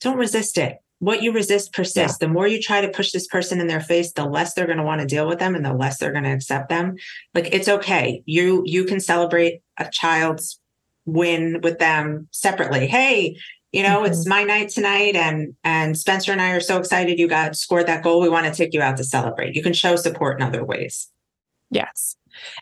don't 0.00 0.16
resist 0.16 0.58
it. 0.58 0.78
What 1.00 1.22
you 1.22 1.32
resist 1.32 1.72
persists. 1.72 2.18
The 2.18 2.28
more 2.28 2.46
you 2.46 2.60
try 2.60 2.82
to 2.82 2.88
push 2.88 3.10
this 3.10 3.26
person 3.26 3.58
in 3.58 3.66
their 3.66 3.80
face, 3.80 4.12
the 4.12 4.26
less 4.26 4.52
they're 4.52 4.66
going 4.66 4.78
to 4.78 4.84
want 4.84 5.00
to 5.00 5.06
deal 5.06 5.26
with 5.26 5.38
them 5.38 5.54
and 5.54 5.64
the 5.64 5.72
less 5.72 5.98
they're 5.98 6.12
going 6.12 6.24
to 6.24 6.32
accept 6.32 6.68
them. 6.68 6.96
Like 7.34 7.52
it's 7.54 7.68
okay. 7.68 8.22
You 8.26 8.62
you 8.66 8.84
can 8.84 9.00
celebrate 9.00 9.62
a 9.78 9.88
child's 9.90 10.60
win 11.06 11.60
with 11.62 11.78
them 11.78 12.28
separately. 12.30 12.86
Hey, 12.86 13.36
you 13.72 13.82
know, 13.82 14.04
it's 14.04 14.20
mm-hmm. 14.20 14.30
my 14.30 14.42
night 14.42 14.68
tonight 14.70 15.14
and 15.14 15.54
and 15.62 15.96
Spencer 15.96 16.32
and 16.32 16.40
I 16.40 16.50
are 16.50 16.60
so 16.60 16.78
excited 16.78 17.18
you 17.18 17.28
got 17.28 17.56
scored 17.56 17.86
that 17.86 18.02
goal. 18.02 18.20
We 18.20 18.28
want 18.28 18.46
to 18.46 18.52
take 18.52 18.74
you 18.74 18.82
out 18.82 18.96
to 18.96 19.04
celebrate. 19.04 19.54
You 19.54 19.62
can 19.62 19.72
show 19.72 19.96
support 19.96 20.40
in 20.40 20.46
other 20.46 20.64
ways. 20.64 21.08
Yes. 21.70 22.16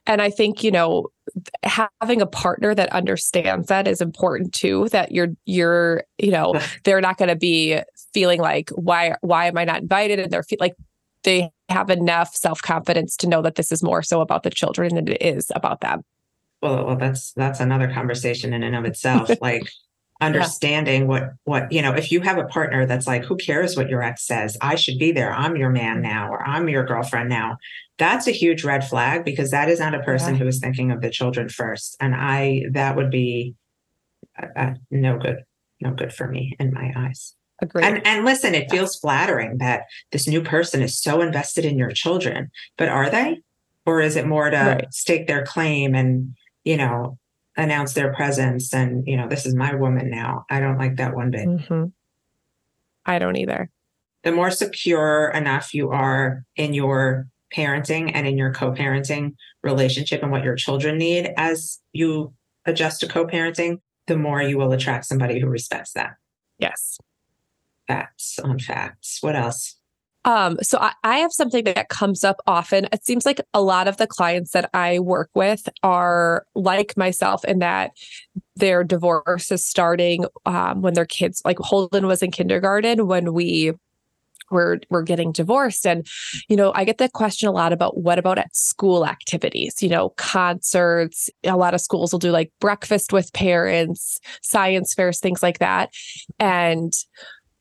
And 0.06 0.20
I 0.20 0.30
think, 0.30 0.62
you 0.62 0.70
know, 0.70 1.08
having 1.62 2.20
a 2.20 2.26
partner 2.26 2.74
that 2.74 2.92
understands 2.92 3.68
that 3.68 3.88
is 3.88 4.00
important 4.00 4.52
too 4.52 4.88
that 4.90 5.12
you're 5.12 5.28
you're, 5.46 6.04
you 6.18 6.30
know, 6.30 6.60
they're 6.84 7.00
not 7.00 7.16
going 7.16 7.28
to 7.28 7.36
be 7.36 7.80
feeling 8.12 8.40
like 8.40 8.70
why 8.70 9.14
why 9.22 9.46
am 9.46 9.58
I 9.58 9.64
not 9.64 9.82
invited 9.82 10.18
and 10.18 10.30
they're 10.30 10.42
fe- 10.42 10.56
like 10.60 10.74
they 11.24 11.50
have 11.68 11.90
enough 11.90 12.34
self-confidence 12.34 13.16
to 13.16 13.26
know 13.26 13.42
that 13.42 13.56
this 13.56 13.72
is 13.72 13.82
more 13.82 14.02
so 14.02 14.20
about 14.20 14.42
the 14.42 14.50
children 14.50 14.94
than 14.94 15.08
it 15.08 15.20
is 15.20 15.50
about 15.54 15.80
them. 15.80 16.02
Well, 16.62 16.86
well 16.86 16.96
that's 16.96 17.32
that's 17.32 17.60
another 17.60 17.92
conversation 17.92 18.52
in 18.52 18.62
and 18.62 18.76
of 18.76 18.84
itself 18.84 19.30
like 19.40 19.68
understanding 20.20 21.06
what 21.06 21.30
what 21.44 21.70
you 21.70 21.80
know 21.80 21.92
if 21.94 22.10
you 22.10 22.20
have 22.20 22.38
a 22.38 22.44
partner 22.46 22.84
that's 22.86 23.06
like 23.06 23.24
who 23.24 23.36
cares 23.36 23.76
what 23.76 23.88
your 23.88 24.02
ex 24.02 24.26
says? 24.26 24.56
I 24.60 24.74
should 24.74 24.98
be 24.98 25.12
there. 25.12 25.32
I'm 25.32 25.56
your 25.56 25.70
man 25.70 26.02
now 26.02 26.30
or 26.30 26.42
i'm 26.46 26.68
your 26.68 26.84
girlfriend 26.84 27.28
now. 27.28 27.58
That's 27.98 28.26
a 28.26 28.32
huge 28.32 28.64
red 28.64 28.86
flag 28.86 29.24
because 29.24 29.50
that 29.52 29.68
is 29.68 29.78
not 29.80 29.94
a 29.94 30.00
person 30.02 30.34
Yeah. 30.34 30.40
who 30.40 30.48
is 30.48 30.58
thinking 30.60 30.90
of 30.90 31.00
the 31.02 31.10
children 31.10 31.48
first 31.48 31.96
and 32.00 32.14
i 32.14 32.62
that 32.72 32.96
would 32.96 33.10
be 33.10 33.54
uh, 34.40 34.46
uh, 34.56 34.74
no 34.90 35.18
good 35.18 35.38
no 35.80 35.92
good 35.92 36.12
for 36.12 36.26
me 36.26 36.56
in 36.58 36.72
my 36.72 36.92
eyes. 36.96 37.34
Agreed. 37.60 37.84
and 37.84 38.06
and 38.06 38.24
listen 38.24 38.54
it 38.54 38.70
feels 38.70 38.96
flattering 38.96 39.58
that 39.58 39.82
this 40.12 40.26
new 40.28 40.42
person 40.42 40.80
is 40.82 41.00
so 41.00 41.20
invested 41.20 41.64
in 41.64 41.78
your 41.78 41.90
children 41.90 42.50
but 42.76 42.88
are 42.88 43.08
they? 43.10 43.40
Or 43.86 44.00
is 44.00 44.16
it 44.16 44.26
more 44.26 44.50
to 44.50 44.56
Right. 44.56 44.92
stake 44.92 45.26
their 45.28 45.44
claim 45.46 45.94
and 45.94 46.34
you 46.64 46.76
know 46.76 47.18
announce 47.56 47.94
their 47.94 48.12
presence 48.14 48.72
and 48.72 49.06
you 49.06 49.16
know 49.16 49.28
this 49.28 49.44
is 49.46 49.54
my 49.54 49.74
woman 49.74 50.10
now 50.10 50.44
i 50.50 50.60
don't 50.60 50.78
like 50.78 50.96
that 50.96 51.14
one 51.14 51.30
bit 51.30 51.46
Mhm. 51.48 51.92
I 53.06 53.18
don't 53.18 53.36
either. 53.36 53.70
the 54.22 54.32
more 54.32 54.50
secure 54.50 55.30
enough 55.30 55.72
you 55.72 55.90
are 55.90 56.44
in 56.56 56.74
your 56.74 57.26
parenting 57.56 58.10
and 58.14 58.26
in 58.26 58.36
your 58.36 58.52
co-parenting 58.52 59.34
relationship 59.62 60.22
and 60.22 60.30
what 60.30 60.44
your 60.44 60.54
children 60.56 60.98
need 60.98 61.32
as 61.38 61.80
you 61.92 62.34
adjust 62.66 63.00
to 63.00 63.08
co-parenting 63.08 63.80
the 64.06 64.16
more 64.18 64.42
you 64.42 64.58
will 64.58 64.72
attract 64.72 65.06
somebody 65.06 65.40
who 65.40 65.46
respects 65.48 65.92
that 65.92 66.10
Yes. 66.58 66.98
facts 67.86 68.38
on 68.38 68.58
facts 68.58 69.18
what 69.22 69.34
else 69.36 69.77
Um, 70.28 70.58
so 70.60 70.76
I, 70.78 70.92
I 71.04 71.18
have 71.20 71.32
something 71.32 71.64
that 71.64 71.88
comes 71.88 72.22
up 72.22 72.36
often. 72.46 72.86
It 72.92 73.02
seems 73.02 73.24
like 73.24 73.40
a 73.54 73.62
lot 73.62 73.88
of 73.88 73.96
the 73.96 74.06
clients 74.06 74.50
that 74.50 74.68
I 74.74 74.98
work 74.98 75.30
with 75.34 75.66
are 75.82 76.44
like 76.54 76.98
myself 76.98 77.46
in 77.46 77.60
that 77.60 77.92
their 78.54 78.84
divorce 78.84 79.50
is 79.50 79.64
starting 79.64 80.26
um, 80.44 80.82
when 80.82 80.92
their 80.92 81.06
kids, 81.06 81.40
like 81.46 81.58
Holden 81.58 82.06
was 82.06 82.22
in 82.22 82.30
kindergarten 82.30 83.06
when 83.06 83.32
we 83.32 83.72
were 84.50 84.80
were 84.90 85.02
getting 85.02 85.32
divorced, 85.32 85.86
and 85.86 86.06
you 86.48 86.56
know 86.56 86.72
I 86.74 86.84
get 86.84 86.98
that 86.98 87.12
question 87.12 87.48
a 87.48 87.52
lot 87.52 87.72
about 87.72 87.98
what 87.98 88.18
about 88.18 88.38
at 88.38 88.54
school 88.56 89.06
activities, 89.06 89.82
you 89.82 89.88
know, 89.90 90.10
concerts. 90.16 91.28
A 91.44 91.56
lot 91.56 91.74
of 91.74 91.80
schools 91.82 92.12
will 92.12 92.18
do 92.18 92.30
like 92.30 92.50
breakfast 92.60 93.12
with 93.12 93.32
parents, 93.34 94.20
science 94.42 94.94
fairs, 94.94 95.20
things 95.20 95.42
like 95.42 95.58
that, 95.58 95.90
and 96.38 96.92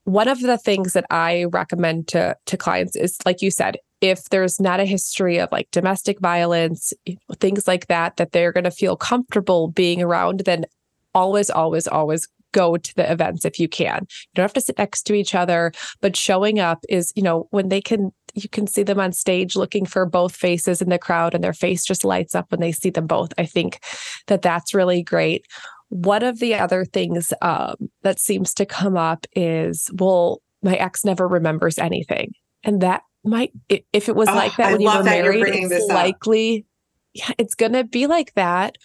one 0.07 0.29
of 0.29 0.39
the 0.39 0.57
things 0.57 0.93
that 0.93 1.05
I 1.09 1.43
recommend 1.51 2.07
to 2.09 2.37
to 2.45 2.55
clients 2.55 2.95
is 2.95 3.17
like 3.25 3.41
you 3.41 3.51
said, 3.51 3.77
if 3.99 4.29
there's 4.29 4.57
not 4.57 4.79
a 4.79 4.85
history 4.85 5.37
of 5.37 5.51
like 5.51 5.69
domestic 5.71 6.21
violence, 6.21 6.93
things 7.41 7.67
like 7.67 7.87
that 7.87 8.15
that 8.15 8.31
they're 8.31 8.53
going 8.53 8.63
to 8.63 8.71
feel 8.71 8.95
comfortable 8.95 9.67
being 9.67 10.01
around, 10.01 10.41
then 10.45 10.65
always 11.13 11.49
always 11.49 11.89
always 11.89 12.25
go 12.53 12.77
to 12.77 12.95
the 12.95 13.11
events 13.11 13.43
if 13.43 13.59
you 13.59 13.67
can. 13.67 13.99
You 14.03 14.35
don't 14.35 14.43
have 14.43 14.53
to 14.53 14.61
sit 14.61 14.77
next 14.77 15.03
to 15.03 15.13
each 15.13 15.35
other, 15.35 15.73
but 15.99 16.15
showing 16.15 16.57
up 16.57 16.79
is, 16.87 17.11
you 17.17 17.21
know, 17.21 17.49
when 17.51 17.67
they 17.67 17.81
can 17.81 18.13
you 18.33 18.47
can 18.47 18.65
see 18.65 18.83
them 18.83 19.01
on 19.01 19.11
stage 19.11 19.57
looking 19.57 19.85
for 19.85 20.05
both 20.05 20.33
faces 20.33 20.81
in 20.81 20.87
the 20.87 20.99
crowd 20.99 21.33
and 21.35 21.43
their 21.43 21.53
face 21.53 21.83
just 21.83 22.05
lights 22.05 22.33
up 22.33 22.49
when 22.49 22.61
they 22.61 22.71
see 22.71 22.91
them 22.91 23.07
both. 23.07 23.33
I 23.37 23.45
think 23.45 23.79
that 24.27 24.41
that's 24.41 24.73
really 24.73 25.03
great. 25.03 25.45
One 25.89 26.23
of 26.23 26.39
the 26.39 26.55
other 26.55 26.85
things 26.85 27.33
um, 27.41 27.75
that 28.03 28.19
seems 28.19 28.53
to 28.55 28.65
come 28.65 28.97
up 28.97 29.25
is, 29.35 29.89
well, 29.93 30.41
my 30.61 30.75
ex 30.75 31.05
never 31.05 31.27
remembers 31.27 31.77
anything. 31.77 32.33
And 32.63 32.81
that 32.81 33.03
might, 33.23 33.51
if 33.69 34.09
it 34.09 34.15
was 34.15 34.27
Oh, 34.29 34.35
like 34.35 34.55
that 34.57 34.67
I 34.67 34.71
when 34.73 34.81
you 34.81 34.89
were 34.89 35.03
married, 35.03 35.43
it's 35.71 35.89
up. 35.89 35.95
likely, 35.95 36.65
yeah, 37.13 37.31
it's 37.37 37.55
going 37.55 37.73
to 37.73 37.83
be 37.83 38.07
like 38.07 38.33
that 38.33 38.77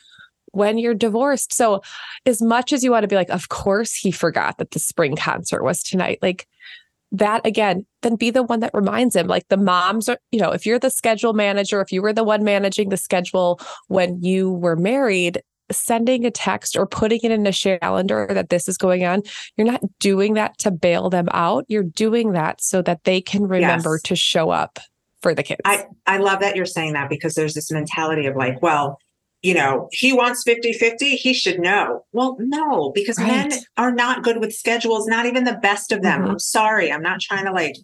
when 0.53 0.79
you're 0.79 0.95
divorced. 0.95 1.53
So, 1.55 1.83
as 2.27 2.41
much 2.43 2.73
as 2.73 2.85
you 2.85 2.91
want 2.91 3.03
to 3.05 3.09
be 3.09 3.17
like, 3.17 3.31
of 3.31 3.49
course 3.49 3.95
he 3.95 4.11
forgot 4.11 4.59
that 4.59 4.71
the 4.71 4.79
spring 4.79 5.17
concert 5.17 5.63
was 5.65 5.83
tonight, 5.83 6.19
like 6.23 6.47
that 7.11 7.45
again, 7.45 7.85
then 8.03 8.17
be 8.17 8.31
the 8.31 8.43
one 8.43 8.61
that 8.61 8.71
reminds 8.75 9.15
him. 9.15 9.27
Like 9.27 9.49
the 9.49 9.57
moms 9.57 10.09
are, 10.09 10.19
you 10.31 10.41
know, 10.41 10.51
if 10.51 10.65
you're 10.65 10.79
the 10.79 10.91
schedule 10.91 11.33
manager, 11.35 11.81
if 11.81 11.93
you 11.93 12.01
were 12.01 12.13
the 12.13 12.25
one 12.25 12.43
managing 12.45 12.89
the 12.89 12.97
schedule 12.97 13.61
when 13.89 14.23
you 14.23 14.53
were 14.53 14.77
married, 14.77 15.43
sending 15.73 16.25
a 16.25 16.31
text 16.31 16.77
or 16.77 16.87
putting 16.87 17.21
it 17.23 17.31
in 17.31 17.47
a 17.47 17.53
shared 17.53 17.81
calendar 17.81 18.29
that 18.31 18.49
this 18.51 18.69
is 18.69 18.77
going 18.77 19.05
on, 19.05 19.23
you're 19.57 19.67
not 19.67 19.83
doing 19.99 20.35
that 20.35 20.59
to 20.59 20.71
bail 20.71 21.11
them 21.11 21.29
out. 21.33 21.65
You're 21.69 21.83
doing 21.83 22.33
that 22.33 22.61
so 22.63 22.83
that 22.83 23.05
they 23.05 23.21
can 23.21 23.43
remember 23.47 23.95
Yes. 23.95 24.03
to 24.03 24.17
show 24.17 24.51
up 24.51 24.79
for 25.23 25.35
the 25.35 25.43
kids. 25.43 25.61
I, 25.65 25.87
I 26.07 26.19
love 26.19 26.41
that 26.41 26.57
you're 26.57 26.67
saying 26.67 26.95
that 26.95 27.09
because 27.09 27.35
there's 27.35 27.55
this 27.55 27.71
mentality 27.71 28.27
of 28.27 28.37
like, 28.37 28.61
well, 28.61 28.99
you 29.43 29.55
know, 29.55 29.89
he 29.91 30.13
wants 30.13 30.45
50 30.45 30.73
50, 30.73 31.17
he 31.17 31.33
should 31.35 31.59
know. 31.59 32.05
Well, 32.13 32.37
no, 32.39 32.93
because 32.95 33.19
men 33.19 33.51
are 33.77 33.93
not 33.93 34.23
good 34.23 34.39
with 34.39 34.53
schedules, 34.53 35.07
not 35.09 35.27
even 35.27 35.45
the 35.45 35.55
best 35.57 35.91
of 35.91 36.03
them. 36.03 36.23
Mhm. 36.23 36.31
I'm 36.31 36.39
sorry. 36.39 36.93
I'm 36.93 37.03
not 37.03 37.21
trying 37.21 37.45
to 37.47 37.53
like 37.53 37.75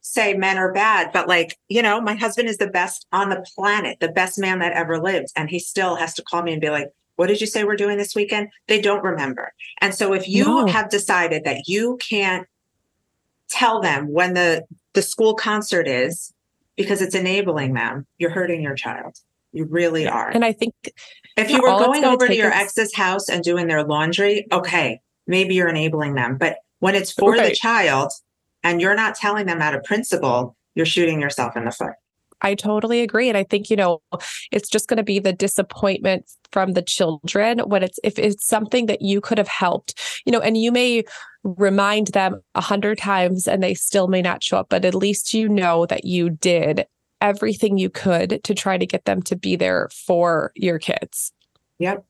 say 0.00 0.34
men 0.34 0.56
are 0.58 0.72
bad, 0.72 1.10
but 1.12 1.26
like, 1.28 1.56
you 1.68 1.82
know, 1.82 2.00
my 2.00 2.14
husband 2.14 2.48
is 2.48 2.56
the 2.58 2.68
best 2.68 3.04
on 3.12 3.30
the 3.30 3.44
planet, 3.56 3.98
the 4.00 4.08
best 4.12 4.38
man 4.38 4.60
that 4.60 4.72
ever 4.72 5.00
lived. 5.02 5.26
And 5.36 5.50
he 5.50 5.58
still 5.58 5.96
has 5.96 6.14
to 6.14 6.22
call 6.22 6.42
me 6.42 6.52
and 6.52 6.60
be 6.60 6.70
like, 6.70 6.88
what 7.18 7.26
did 7.26 7.40
you 7.40 7.48
say 7.48 7.64
we're 7.64 7.74
doing 7.74 7.98
this 7.98 8.14
weekend? 8.14 8.48
They 8.68 8.80
don't 8.80 9.02
remember. 9.02 9.52
And 9.80 9.92
so 9.92 10.12
if 10.14 10.28
you 10.28 10.44
No. 10.44 10.66
have 10.68 10.88
decided 10.88 11.42
that 11.44 11.66
you 11.66 11.98
can't 12.08 12.46
tell 13.50 13.80
them 13.80 14.12
when 14.12 14.34
the 14.34 14.64
the 14.94 15.02
school 15.02 15.34
concert 15.34 15.88
is 15.88 16.32
because 16.76 17.02
it's 17.02 17.16
enabling 17.16 17.74
them, 17.74 18.06
you're 18.18 18.30
hurting 18.30 18.62
your 18.62 18.76
child. 18.76 19.16
You 19.52 19.64
really 19.64 20.06
are. 20.06 20.30
And 20.30 20.44
I 20.44 20.52
think 20.52 20.74
If 21.36 21.50
you 21.50 21.60
were 21.60 21.76
going 21.78 22.04
over 22.04 22.28
to 22.28 22.36
your 22.36 22.52
ex's 22.52 22.94
house 22.94 23.28
and 23.28 23.42
doing 23.42 23.66
their 23.66 23.82
laundry, 23.82 24.46
okay, 24.52 25.00
maybe 25.26 25.54
you're 25.56 25.68
enabling 25.68 26.14
them. 26.14 26.36
But 26.36 26.58
when 26.78 26.94
it's 26.94 27.12
for 27.12 27.36
the 27.36 27.52
child 27.52 28.12
and 28.62 28.80
you're 28.80 28.94
not 28.94 29.16
telling 29.16 29.46
them 29.46 29.60
out 29.60 29.74
of 29.74 29.82
principle, 29.82 30.56
you're 30.76 30.86
shooting 30.86 31.20
yourself 31.20 31.56
in 31.56 31.64
the 31.64 31.72
foot. 31.72 31.94
I 32.40 32.54
totally 32.54 33.00
agree. 33.00 33.28
And 33.28 33.36
I 33.36 33.44
think, 33.44 33.70
you 33.70 33.76
know, 33.76 34.00
it's 34.52 34.68
just 34.68 34.88
going 34.88 34.98
to 34.98 35.02
be 35.02 35.18
the 35.18 35.32
disappointment 35.32 36.30
from 36.52 36.72
the 36.72 36.82
children 36.82 37.58
when 37.60 37.82
it's, 37.82 37.98
if 38.04 38.18
it's 38.18 38.46
something 38.46 38.86
that 38.86 39.02
you 39.02 39.20
could 39.20 39.38
have 39.38 39.48
helped, 39.48 39.98
you 40.24 40.32
know, 40.32 40.40
and 40.40 40.56
you 40.56 40.72
may 40.72 41.04
remind 41.42 42.08
them 42.08 42.40
a 42.54 42.60
hundred 42.60 42.98
times 42.98 43.46
and 43.48 43.62
they 43.62 43.74
still 43.74 44.08
may 44.08 44.22
not 44.22 44.42
show 44.42 44.58
up, 44.58 44.68
but 44.68 44.84
at 44.84 44.94
least 44.94 45.34
you 45.34 45.48
know 45.48 45.86
that 45.86 46.04
you 46.04 46.30
did 46.30 46.86
everything 47.20 47.78
you 47.78 47.90
could 47.90 48.40
to 48.44 48.54
try 48.54 48.78
to 48.78 48.86
get 48.86 49.04
them 49.04 49.22
to 49.22 49.36
be 49.36 49.56
there 49.56 49.88
for 50.06 50.52
your 50.54 50.78
kids. 50.78 51.32
Yep. 51.78 52.04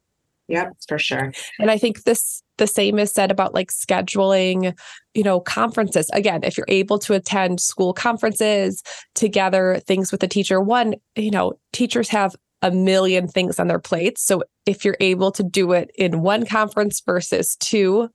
Yep, 0.48 0.76
for 0.88 0.98
sure. 0.98 1.32
And 1.58 1.70
I 1.70 1.78
think 1.78 2.04
this 2.04 2.42
the 2.56 2.66
same 2.66 2.98
is 2.98 3.12
said 3.12 3.30
about 3.30 3.54
like 3.54 3.70
scheduling, 3.70 4.76
you 5.14 5.22
know, 5.22 5.40
conferences. 5.40 6.11
Again, 6.12 6.40
if 6.42 6.56
you're 6.56 6.66
able 6.68 6.98
to 7.00 7.14
attend 7.14 7.61
school 7.61 7.92
conferences 7.92 8.82
together, 9.14 9.80
things 9.87 10.11
with 10.11 10.20
the 10.20 10.28
teacher, 10.28 10.61
one, 10.61 10.94
you 11.16 11.30
know, 11.30 11.52
teachers 11.72 12.08
have 12.08 12.34
a 12.62 12.70
million 12.70 13.28
things 13.28 13.61
on 13.61 13.68
their 13.68 13.78
plates. 13.78 14.22
So 14.22 14.42
if 14.66 14.84
you're 14.84 14.96
able 15.00 15.30
to 15.32 15.42
do 15.42 15.72
it 15.72 15.90
in 15.96 16.22
one 16.22 16.44
conference 16.44 17.00
versus 17.00 17.54
two, 17.56 18.08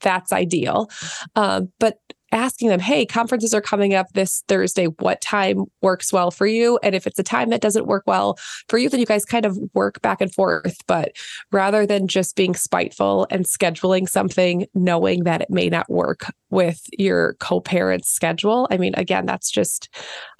that's 0.00 0.32
ideal. 0.32 0.90
Um, 1.36 1.72
but 1.78 1.98
asking 2.34 2.68
them, 2.68 2.80
hey, 2.80 3.06
conferences 3.06 3.54
are 3.54 3.62
coming 3.62 3.94
up 3.94 4.08
this 4.12 4.42
Thursday. 4.48 4.86
What 4.86 5.20
time 5.20 5.64
works 5.80 6.12
well 6.12 6.30
for 6.30 6.46
you? 6.46 6.78
And 6.82 6.94
if 6.94 7.06
it's 7.06 7.18
a 7.18 7.22
time 7.22 7.50
that 7.50 7.62
doesn't 7.62 7.86
work 7.86 8.04
well 8.06 8.36
for 8.68 8.78
you, 8.78 8.88
then 8.88 9.00
you 9.00 9.06
guys 9.06 9.24
kind 9.24 9.46
of 9.46 9.58
work 9.72 10.02
back 10.02 10.20
and 10.20 10.32
forth. 10.32 10.76
But 10.86 11.16
rather 11.52 11.86
than 11.86 12.08
just 12.08 12.36
being 12.36 12.54
spiteful 12.54 13.26
and 13.30 13.44
scheduling 13.44 14.08
something 14.08 14.66
knowing 14.74 15.24
that 15.24 15.40
it 15.40 15.50
may 15.50 15.68
not 15.68 15.88
work 15.88 16.26
with 16.50 16.82
your 16.98 17.34
co-parent's 17.40 18.08
schedule 18.10 18.68
i 18.70 18.76
mean 18.76 18.94
again 18.96 19.26
that's 19.26 19.50
just 19.50 19.88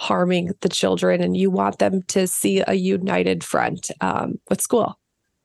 harming 0.00 0.50
the 0.60 0.68
children 0.68 1.22
and 1.22 1.36
you 1.36 1.50
want 1.50 1.78
them 1.78 2.02
to 2.02 2.26
see 2.26 2.62
a 2.66 2.74
united 2.74 3.42
front 3.42 3.90
um, 4.00 4.34
with 4.50 4.60
school 4.60 4.98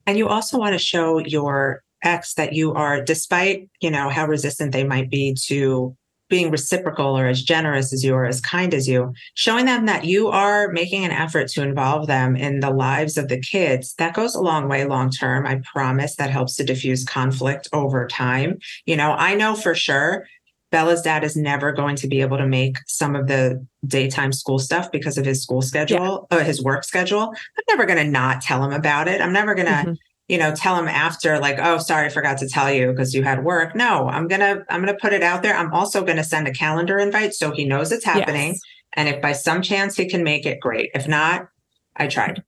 And 0.06 0.18
you 0.18 0.28
also 0.28 0.58
want 0.58 0.74
to 0.74 0.80
show 0.80 1.20
your 1.20 1.84
ex 2.04 2.34
that 2.36 2.54
you 2.54 2.74
are, 2.74 3.02
despite, 3.04 3.70
you 3.82 3.92
know, 3.92 4.10
how 4.10 4.26
resistant 4.26 4.72
they 4.72 4.84
might 4.84 5.10
be 5.10 5.36
to 5.48 5.96
being 6.30 6.52
reciprocal 6.52 7.18
or 7.18 7.28
as 7.28 7.42
generous 7.42 7.92
as 7.92 8.04
you 8.04 8.14
or 8.14 8.26
as 8.26 8.40
kind 8.40 8.74
as 8.74 8.88
you, 8.88 9.14
showing 9.34 9.66
them 9.66 9.86
that 9.88 10.06
you 10.06 10.28
are 10.28 10.70
making 10.70 11.04
an 11.04 11.12
effort 11.12 11.48
to 11.50 11.64
involve 11.64 12.08
them 12.08 12.36
in 12.36 12.60
the 12.60 12.70
lives 12.70 13.18
of 13.18 13.28
the 13.28 13.40
kids. 13.40 13.96
That 13.96 14.14
goes 14.14 14.36
a 14.36 14.42
long 14.42 14.70
way 14.70 14.86
long 14.86 15.10
term. 15.10 15.46
I 15.46 15.62
promise 15.66 16.16
that 16.16 16.30
helps 16.30 16.56
to 16.56 16.64
diffuse 16.64 17.04
conflict 17.04 17.68
over 17.74 18.08
time. 18.08 18.60
You 18.86 18.96
know, 18.96 19.12
I 19.12 19.36
know 19.36 19.56
for 19.56 19.74
sure 19.76 20.28
Bella's 20.72 21.02
dad 21.02 21.24
is 21.24 21.36
never 21.36 21.72
going 21.72 21.96
to 21.96 22.08
be 22.08 22.22
able 22.22 22.38
to 22.38 22.48
make 22.48 22.78
some 22.86 23.16
of 23.16 23.28
the 23.28 23.66
daytime 23.88 24.32
school 24.32 24.60
stuff 24.60 24.92
because 24.92 25.18
of 25.18 25.26
his 25.26 25.42
school 25.42 25.64
schedule, 25.64 26.28
uh, 26.30 26.44
his 26.44 26.62
work 26.62 26.84
schedule. 26.84 27.34
I'm 27.58 27.64
never 27.70 27.88
going 27.88 27.98
to 28.06 28.10
not 28.10 28.42
tell 28.42 28.64
him 28.64 28.72
about 28.72 29.08
it. 29.08 29.20
I'm 29.20 29.34
never 29.34 29.56
going 29.56 29.66
to 29.66 29.72
Mhm. 29.72 29.98
You 30.30 30.38
know 30.38 30.56
tell 30.56 30.78
him 30.78 30.88
after 30.88 31.40
like 31.40 31.58
oh 31.60 31.80
sorry 31.80 32.06
i 32.06 32.10
forgot 32.10 32.38
to 32.38 32.48
tell 32.48 32.72
you 32.72 32.92
because 32.92 33.14
you 33.14 33.24
had 33.24 33.44
work. 33.44 33.76
No 33.76 34.08
i'm 34.08 34.28
gonna 34.28 34.64
i'm 34.70 34.80
gonna 34.80 34.98
put 35.02 35.12
it 35.12 35.24
out 35.24 35.44
there. 35.44 35.56
I'm 35.56 35.74
also 35.74 36.06
gonna 36.06 36.24
send 36.24 36.48
a 36.48 36.54
calendar 36.54 36.98
invite 36.98 37.34
so 37.34 37.52
he 37.52 37.66
knows 37.66 37.92
it's 37.92 38.06
happening. 38.06 38.52
Yes. 38.52 38.62
and 38.94 39.10
if 39.10 39.22
by 39.22 39.34
some 39.34 39.62
chance 39.62 39.98
he 39.98 40.08
can 40.08 40.24
make 40.24 40.46
it 40.46 40.60
great. 40.62 40.92
If 40.94 41.08
not 41.08 41.50
i 41.98 42.08
tried. 42.08 42.44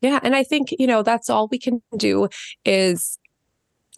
Yeah 0.00 0.18
and 0.22 0.34
i 0.34 0.42
think 0.42 0.70
you 0.78 0.86
know 0.86 1.02
that's 1.02 1.30
all 1.30 1.46
we 1.48 1.58
can 1.58 1.82
do 1.96 2.28
is 2.64 3.18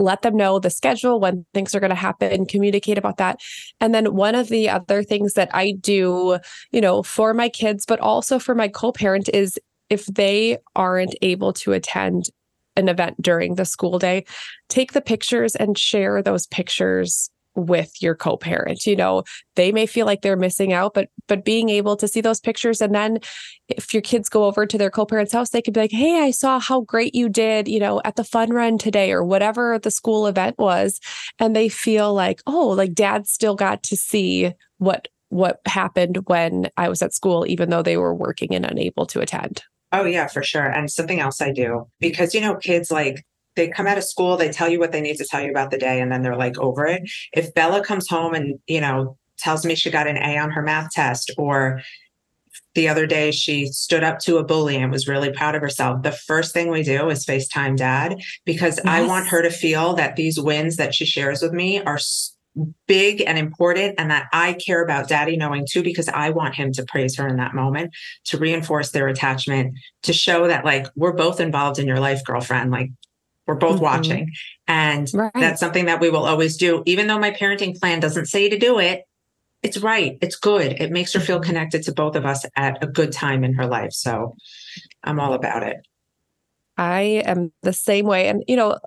let 0.01 0.23
them 0.23 0.37
know 0.37 0.61
the 0.61 0.71
schedule 0.71 1.19
when 1.19 1.45
things 1.55 1.75
are 1.75 1.81
going 1.81 1.91
to 1.91 1.97
happen 1.97 2.47
communicate 2.47 2.97
about 2.97 3.17
that. 3.17 3.41
And 3.81 3.93
then 3.93 4.15
one 4.15 4.37
of 4.37 4.49
the 4.49 4.69
other 4.69 5.03
things 5.03 5.35
that 5.35 5.49
i 5.55 5.73
do 5.73 6.39
you 6.73 6.81
know 6.81 7.03
for 7.03 7.35
my 7.35 7.49
kids 7.49 7.87
but 7.87 8.01
also 8.01 8.39
for 8.39 8.55
my 8.55 8.69
co-parent 8.69 9.29
is 9.33 9.59
if 9.91 10.05
they 10.07 10.59
aren't 10.77 11.15
able 11.23 11.53
to 11.53 11.73
attend 11.73 12.31
an 12.79 12.89
event 12.89 13.21
during 13.21 13.57
the 13.57 13.65
school 13.65 13.99
day 13.99 14.25
take 14.69 14.93
the 14.93 15.03
pictures 15.03 15.55
and 15.57 15.77
share 15.77 16.23
those 16.23 16.47
pictures 16.47 17.31
with 17.59 18.01
your 18.01 18.15
co-parent. 18.15 18.87
You 18.87 18.97
know 18.97 19.25
they 19.57 19.73
may 19.73 19.87
feel 19.87 20.07
like 20.07 20.23
they're 20.23 20.37
missing 20.37 20.73
out 20.73 20.95
but 20.95 21.09
but 21.27 21.45
being 21.45 21.69
able 21.69 21.97
to 21.97 22.09
see 22.09 22.21
those 22.21 22.41
pictures 22.41 22.81
and 22.81 22.95
then 22.95 23.19
if 23.69 23.93
your 23.93 24.03
kids 24.03 24.29
go 24.29 24.45
over 24.45 24.65
to 24.65 24.79
their 24.79 24.91
co-parents 24.91 25.33
house 25.33 25.51
they 25.51 25.61
could 25.61 25.75
be 25.75 25.81
like 25.81 25.91
hey 25.91 26.21
i 26.21 26.31
saw 26.31 26.59
how 26.59 26.81
great 26.83 27.15
you 27.15 27.29
did 27.29 27.69
you 27.69 27.81
know 27.81 28.01
at 28.05 28.17
the 28.17 28.25
fun 28.25 28.51
run 28.51 28.79
today 28.79 29.13
or 29.13 29.25
whatever 29.25 29.79
the 29.79 29.91
school 29.91 30.27
event 30.27 30.57
was 30.59 31.01
and 31.39 31.55
they 31.55 31.69
feel 31.69 32.15
like 32.15 32.41
oh 32.47 32.69
like 32.69 32.95
dad 32.95 33.27
still 33.27 33.55
got 33.55 33.83
to 33.83 33.97
see 33.97 34.53
what 34.79 35.09
what 35.29 35.61
happened 35.67 36.19
when 36.27 36.69
i 36.77 36.89
was 36.89 37.03
at 37.03 37.13
school 37.13 37.45
even 37.47 37.69
though 37.71 37.83
they 37.83 37.97
were 37.97 38.15
working 38.15 38.55
and 38.55 38.65
unable 38.65 39.05
to 39.05 39.21
attend 39.21 39.63
oh 39.93 40.05
yeah 40.05 40.27
for 40.27 40.43
sure 40.43 40.67
and 40.67 40.91
something 40.91 41.21
else 41.21 41.41
i 41.41 41.53
do 41.53 41.87
because 42.01 42.35
you 42.35 42.41
know 42.41 42.57
kids 42.57 42.91
like 42.91 43.25
they 43.59 43.69
come 43.69 43.87
out 43.87 43.99
of 43.99 44.05
school 44.05 44.37
they 44.37 44.51
tell 44.51 44.69
you 44.69 44.79
what 44.79 44.93
they 44.93 45.01
need 45.01 45.17
to 45.17 45.27
tell 45.27 45.43
you 45.43 45.51
about 45.51 45.71
the 45.71 45.79
day 45.79 46.01
and 46.01 46.11
then 46.13 46.23
they're 46.23 46.37
like 46.37 46.57
over 46.59 46.87
it. 46.87 47.03
If 47.33 47.53
bella 47.55 47.85
comes 47.85 48.09
home 48.09 48.33
and 48.33 48.59
you 48.67 48.81
know 48.81 49.19
tells 49.39 49.65
me 49.65 49.75
she 49.75 49.91
got 49.91 50.07
an 50.07 50.17
a 50.17 50.39
on 50.39 50.51
her 50.51 50.63
math 50.63 50.91
test 50.91 51.33
or 51.37 51.81
the 52.75 52.89
other 52.89 53.07
day 53.07 53.31
she 53.31 53.67
stood 53.67 54.05
up 54.05 54.19
to 54.21 54.37
a 54.37 54.45
bully 54.45 54.77
and 54.77 54.93
was 54.93 55.09
really 55.09 55.33
proud 55.33 55.55
of 55.55 55.61
herself 55.61 56.03
the 56.03 56.13
first 56.13 56.53
thing 56.53 56.71
we 56.71 56.83
do 56.83 57.09
is 57.09 57.25
facetime 57.25 57.77
dad 57.77 58.17
because 58.45 58.81
i 58.85 59.05
want 59.05 59.29
her 59.29 59.43
to 59.43 59.51
feel 59.51 59.95
that 59.95 60.17
these 60.17 60.41
wins 60.41 60.77
that 60.77 60.95
she 60.95 61.05
shares 61.05 61.41
with 61.41 61.53
me 61.53 61.81
are 61.83 61.99
big 62.87 63.23
and 63.27 63.39
important 63.39 63.95
and 63.99 64.11
that 64.11 64.27
i 64.33 64.53
care 64.55 64.83
about 64.83 65.09
daddy 65.09 65.37
knowing 65.37 65.67
too 65.71 65.83
because 65.83 66.09
i 66.09 66.31
want 66.31 66.55
him 66.55 66.73
to 66.73 66.85
praise 66.85 67.17
her 67.17 67.27
in 67.29 67.37
that 67.37 67.55
moment 67.55 67.93
to 68.25 68.39
reinforce 68.39 68.91
their 68.91 69.09
attachment 69.09 69.75
to 70.03 70.13
show 70.13 70.47
that 70.47 70.65
like 70.65 70.87
we're 70.97 71.13
both 71.13 71.41
involved 71.41 71.79
in 71.79 71.87
your 71.87 72.01
life 72.01 72.23
girlfriend 72.25 72.71
like 72.71 72.91
we're 73.47 73.55
both 73.55 73.79
Mhm. 73.79 73.83
watching. 73.83 74.33
And 74.67 75.11
right. 75.15 75.33
that's 75.35 75.59
something 75.59 75.87
that 75.87 76.01
we 76.01 76.11
will 76.11 76.27
always 76.27 76.59
do. 76.59 76.83
Even 76.85 77.07
though 77.07 77.19
my 77.19 77.31
parenting 77.31 77.81
plan 77.81 77.99
doesn't 77.99 78.27
say 78.27 78.51
to 78.51 78.59
do 78.59 78.79
it 78.79 79.05
it's 79.63 79.79
right. 79.79 80.17
It's 80.21 80.37
good. 80.37 80.81
It 80.81 80.93
makes 80.93 81.13
her 81.15 81.21
feel 81.21 81.41
connected 81.41 81.83
to 81.85 81.93
both 81.93 82.15
of 82.15 82.25
us 82.25 82.45
at 82.57 82.83
a 82.83 82.87
good 82.87 83.11
time 83.11 83.43
in 83.43 83.55
her 83.55 83.67
life. 83.67 83.93
So 83.93 84.37
i'm 85.03 85.19
all 85.19 85.33
about 85.33 85.63
it. 85.63 85.79
I 86.77 87.23
am 87.25 87.53
the 87.63 87.73
same 87.73 88.07
way. 88.07 88.29
And, 88.29 88.45
you 88.47 88.55
know, 88.55 88.79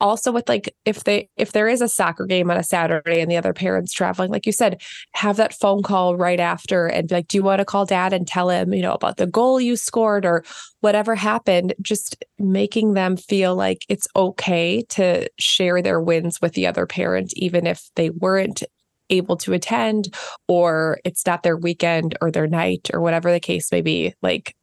also 0.00 0.30
with 0.32 0.48
like 0.48 0.74
if 0.84 1.04
they 1.04 1.28
if 1.36 1.52
there 1.52 1.68
is 1.68 1.80
a 1.80 1.88
soccer 1.88 2.26
game 2.26 2.50
on 2.50 2.56
a 2.56 2.62
Saturday 2.62 3.20
and 3.20 3.30
the 3.30 3.36
other 3.36 3.52
parents 3.52 3.92
traveling, 3.92 4.30
like 4.30 4.46
you 4.46 4.52
said, 4.52 4.80
have 5.12 5.36
that 5.36 5.54
phone 5.54 5.82
call 5.82 6.16
right 6.16 6.40
after 6.40 6.86
and 6.86 7.08
be 7.08 7.16
like, 7.16 7.28
do 7.28 7.36
you 7.36 7.42
want 7.42 7.58
to 7.58 7.64
call 7.64 7.84
dad 7.84 8.12
and 8.12 8.26
tell 8.26 8.50
him, 8.50 8.72
you 8.72 8.82
know, 8.82 8.92
about 8.92 9.16
the 9.16 9.26
goal 9.26 9.60
you 9.60 9.76
scored 9.76 10.24
or 10.24 10.44
whatever 10.80 11.14
happened? 11.14 11.74
Just 11.82 12.24
making 12.38 12.94
them 12.94 13.16
feel 13.16 13.54
like 13.54 13.84
it's 13.88 14.08
okay 14.14 14.82
to 14.90 15.28
share 15.38 15.82
their 15.82 16.00
wins 16.00 16.40
with 16.40 16.52
the 16.52 16.66
other 16.66 16.86
parent, 16.86 17.32
even 17.36 17.66
if 17.66 17.90
they 17.96 18.10
weren't 18.10 18.62
able 19.10 19.36
to 19.38 19.52
attend 19.52 20.14
or 20.46 20.98
it's 21.04 21.24
not 21.26 21.42
their 21.42 21.56
weekend 21.56 22.16
or 22.20 22.30
their 22.30 22.46
night 22.46 22.90
or 22.92 23.00
whatever 23.00 23.32
the 23.32 23.40
case 23.40 23.72
may 23.72 23.80
be. 23.80 24.14
Like 24.22 24.54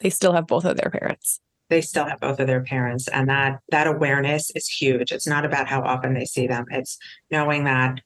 they 0.00 0.10
still 0.10 0.32
have 0.32 0.46
both 0.46 0.64
of 0.64 0.76
their 0.76 0.90
parents. 0.90 1.40
They 1.68 1.80
still 1.80 2.04
have 2.06 2.20
both 2.20 2.40
of 2.40 2.46
their 2.46 2.62
parents 2.62 3.08
and 3.08 3.28
that 3.28 3.60
that 3.70 3.86
awareness 3.86 4.50
is 4.54 4.68
huge 4.68 5.12
it's 5.12 5.26
not 5.26 5.44
about 5.44 5.68
how 5.68 5.82
often 5.82 6.14
they 6.14 6.24
see 6.24 6.46
them 6.46 6.64
it's 6.70 6.98
knowing 7.30 7.64
that 7.64 8.00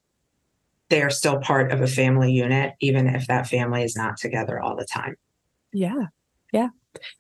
they 0.88 1.03
are 1.03 1.11
still 1.11 1.38
part 1.40 1.72
of 1.72 1.81
a 1.81 1.87
family 1.87 2.33
unit 2.33 2.75
even 2.81 3.07
if 3.07 3.27
that 3.27 3.46
family 3.46 3.83
is 3.83 3.96
not 3.96 4.16
together 4.16 4.61
all 4.61 4.77
the 4.77 4.87
time 4.87 5.16
Yeah. 5.72 6.07
Yeah. 6.53 6.68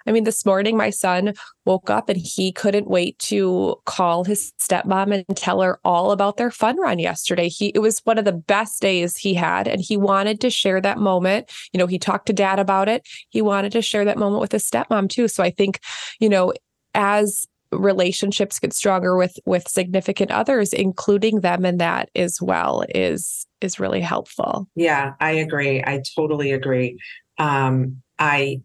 I 0.06 0.12
mean, 0.12 0.24
this 0.24 0.44
morning 0.44 0.76
my 0.76 0.90
son 0.90 1.34
woke 1.64 1.90
up 1.90 2.08
and 2.08 2.18
he 2.18 2.52
couldn't 2.52 2.88
wait 2.88 3.18
to 3.20 3.76
call 3.86 4.24
his 4.24 4.52
stepmom 4.60 5.24
and 5.28 5.36
tell 5.36 5.60
her 5.60 5.78
all 5.84 6.10
about 6.10 6.36
their 6.36 6.50
fun 6.50 6.78
run 6.80 6.98
yesterday. 6.98 7.48
He 7.48 7.68
it 7.68 7.80
was 7.80 8.00
one 8.04 8.18
of 8.18 8.24
the 8.24 8.32
best 8.32 8.82
days 8.82 9.16
he 9.16 9.34
had 9.34 9.68
and 9.68 9.80
he 9.80 9.96
wanted 9.96 10.40
to 10.40 10.50
share 10.50 10.80
that 10.80 10.98
moment. 10.98 11.50
You 11.72 11.78
know, 11.78 11.86
he 11.86 11.98
talked 11.98 12.26
to 12.26 12.32
dad 12.32 12.58
about 12.58 12.88
it. 12.88 13.06
He 13.30 13.42
wanted 13.42 13.72
to 13.72 13.82
share 13.82 14.04
that 14.04 14.18
moment 14.18 14.40
with 14.40 14.52
his 14.52 14.68
stepmom 14.68 15.08
too. 15.08 15.28
So 15.28 15.42
I 15.42 15.50
think, 15.50 15.80
you 16.20 16.28
know, 16.28 16.52
as 16.94 17.46
relationships 17.72 18.58
get 18.58 18.74
stronger 18.74 19.16
with 19.16 19.38
with 19.46 19.66
significant 19.66 20.30
others 20.30 20.74
including 20.74 21.40
them 21.40 21.64
in 21.64 21.78
that 21.78 22.10
as 22.14 22.40
well 22.40 22.84
is 22.94 23.46
is 23.62 23.80
really 23.80 24.00
helpful 24.00 24.68
yeah 24.74 25.14
i 25.20 25.30
agree 25.30 25.82
i 25.86 26.02
totally 26.14 26.52
agree 26.52 26.98
um 27.38 27.96
i 28.18 28.60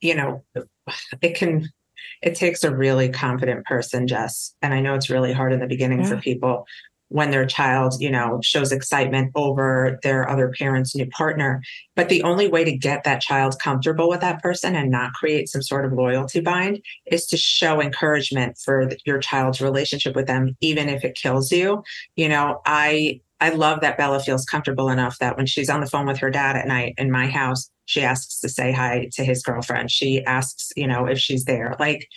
you 0.00 0.14
know 0.14 0.44
it 1.22 1.34
can 1.34 1.68
it 2.22 2.34
takes 2.34 2.64
a 2.64 2.74
really 2.74 3.08
confident 3.08 3.64
person 3.66 4.06
jess 4.06 4.54
and 4.62 4.74
i 4.74 4.80
know 4.80 4.94
it's 4.94 5.10
really 5.10 5.32
hard 5.32 5.52
in 5.52 5.60
the 5.60 5.66
beginning 5.66 6.00
yeah. 6.00 6.08
for 6.08 6.16
people 6.18 6.66
when 7.10 7.32
their 7.32 7.44
child, 7.44 8.00
you 8.00 8.10
know, 8.10 8.38
shows 8.40 8.70
excitement 8.70 9.32
over 9.34 9.98
their 10.04 10.28
other 10.28 10.52
parent's 10.56 10.94
new 10.94 11.06
partner. 11.06 11.60
But 11.96 12.08
the 12.08 12.22
only 12.22 12.46
way 12.46 12.64
to 12.64 12.76
get 12.76 13.02
that 13.02 13.20
child 13.20 13.58
comfortable 13.58 14.08
with 14.08 14.20
that 14.20 14.40
person 14.40 14.76
and 14.76 14.90
not 14.90 15.12
create 15.12 15.48
some 15.48 15.60
sort 15.60 15.84
of 15.84 15.92
loyalty 15.92 16.40
bind 16.40 16.80
is 17.06 17.26
to 17.26 17.36
show 17.36 17.80
encouragement 17.80 18.58
for 18.58 18.90
your 19.04 19.18
child's 19.18 19.60
relationship 19.60 20.14
with 20.14 20.28
them, 20.28 20.56
even 20.60 20.88
if 20.88 21.04
it 21.04 21.16
kills 21.16 21.50
you. 21.50 21.82
You 22.14 22.28
know, 22.28 22.62
I 22.64 23.20
I 23.40 23.50
love 23.50 23.80
that 23.80 23.96
Bella 23.98 24.20
feels 24.20 24.44
comfortable 24.44 24.90
enough 24.90 25.18
that 25.18 25.36
when 25.36 25.46
she's 25.46 25.70
on 25.70 25.80
the 25.80 25.86
phone 25.86 26.06
with 26.06 26.18
her 26.18 26.30
dad 26.30 26.56
at 26.56 26.68
night 26.68 26.94
in 26.98 27.10
my 27.10 27.26
house, 27.26 27.70
she 27.90 28.02
asks 28.02 28.38
to 28.38 28.48
say 28.48 28.70
hi 28.70 29.08
to 29.14 29.24
his 29.24 29.42
girlfriend. 29.42 29.90
She 29.90 30.24
asks, 30.24 30.72
you 30.76 30.86
know, 30.86 31.06
if 31.06 31.18
she's 31.18 31.44
there. 31.44 31.74
Like 31.80 32.08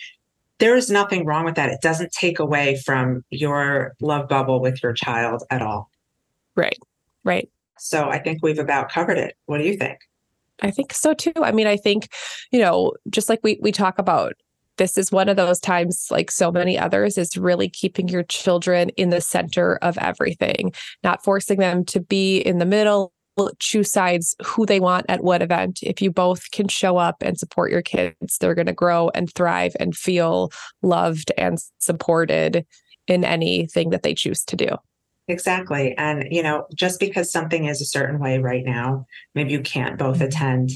there 0.60 0.76
is 0.76 0.88
nothing 0.88 1.26
wrong 1.26 1.44
with 1.44 1.56
that. 1.56 1.68
It 1.68 1.80
doesn't 1.82 2.12
take 2.12 2.38
away 2.38 2.80
from 2.86 3.24
your 3.30 3.96
love 4.00 4.28
bubble 4.28 4.60
with 4.60 4.84
your 4.84 4.92
child 4.92 5.42
at 5.50 5.62
all. 5.62 5.90
Right. 6.54 6.78
Right. 7.24 7.50
So 7.76 8.08
I 8.08 8.20
think 8.20 8.38
we've 8.40 8.60
about 8.60 8.88
covered 8.88 9.18
it. 9.18 9.34
What 9.46 9.58
do 9.58 9.64
you 9.64 9.76
think? 9.76 9.98
I 10.62 10.70
think 10.70 10.92
so 10.92 11.12
too. 11.12 11.32
I 11.42 11.50
mean, 11.50 11.66
I 11.66 11.76
think, 11.76 12.08
you 12.52 12.60
know, 12.60 12.92
just 13.10 13.28
like 13.28 13.40
we 13.42 13.58
we 13.60 13.72
talk 13.72 13.98
about 13.98 14.34
this 14.76 14.96
is 14.96 15.10
one 15.10 15.28
of 15.28 15.36
those 15.36 15.58
times 15.58 16.06
like 16.08 16.30
so 16.30 16.52
many 16.52 16.78
others 16.78 17.18
is 17.18 17.36
really 17.36 17.68
keeping 17.68 18.06
your 18.06 18.22
children 18.22 18.90
in 18.90 19.10
the 19.10 19.20
center 19.20 19.76
of 19.82 19.98
everything, 19.98 20.72
not 21.02 21.24
forcing 21.24 21.58
them 21.58 21.84
to 21.86 22.00
be 22.00 22.38
in 22.38 22.58
the 22.58 22.64
middle 22.64 23.12
choose 23.58 23.90
sides 23.90 24.34
who 24.44 24.66
they 24.66 24.80
want 24.80 25.06
at 25.08 25.24
what 25.24 25.42
event. 25.42 25.80
If 25.82 26.00
you 26.00 26.10
both 26.10 26.50
can 26.50 26.68
show 26.68 26.96
up 26.96 27.16
and 27.20 27.38
support 27.38 27.70
your 27.70 27.82
kids, 27.82 28.38
they're 28.38 28.54
going 28.54 28.66
to 28.66 28.72
grow 28.72 29.10
and 29.14 29.32
thrive 29.32 29.74
and 29.80 29.96
feel 29.96 30.52
loved 30.82 31.32
and 31.36 31.58
supported 31.78 32.64
in 33.06 33.24
anything 33.24 33.90
that 33.90 34.02
they 34.02 34.14
choose 34.14 34.44
to 34.44 34.56
do. 34.56 34.68
Exactly. 35.26 35.94
And, 35.96 36.26
you 36.30 36.42
know, 36.42 36.66
just 36.74 37.00
because 37.00 37.32
something 37.32 37.64
is 37.64 37.80
a 37.80 37.86
certain 37.86 38.18
way 38.18 38.38
right 38.38 38.64
now, 38.64 39.06
maybe 39.34 39.52
you 39.52 39.60
can't 39.60 39.98
both 39.98 40.16
mm-hmm. 40.16 40.24
attend 40.24 40.70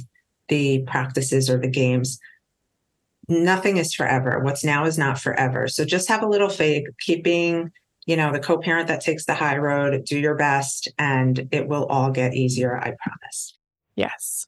the 0.49 0.83
practices 0.87 1.51
or 1.51 1.59
the 1.59 1.69
games. 1.69 2.19
Nothing 3.29 3.77
is 3.77 3.93
forever. 3.93 4.41
What's 4.41 4.65
now 4.65 4.87
is 4.87 4.97
not 4.97 5.19
forever. 5.19 5.69
So 5.69 5.85
just 5.85 6.09
have 6.09 6.23
a 6.23 6.29
little 6.29 6.49
faith, 6.49 6.87
keeping 7.01 7.71
you 8.09 8.17
know, 8.17 8.33
the 8.33 8.41
co 8.41 8.57
parent 8.57 8.89
that 8.89 9.03
takes 9.03 9.27
the 9.27 9.35
high 9.35 9.59
road, 9.59 10.03
do 10.07 10.19
your 10.19 10.35
best, 10.35 10.89
and 10.99 11.47
it 11.53 11.69
will 11.69 11.85
all 11.87 12.11
get 12.11 12.35
easier, 12.35 12.79
I 12.79 12.95
promise. 13.03 13.55
Yes. 13.97 14.47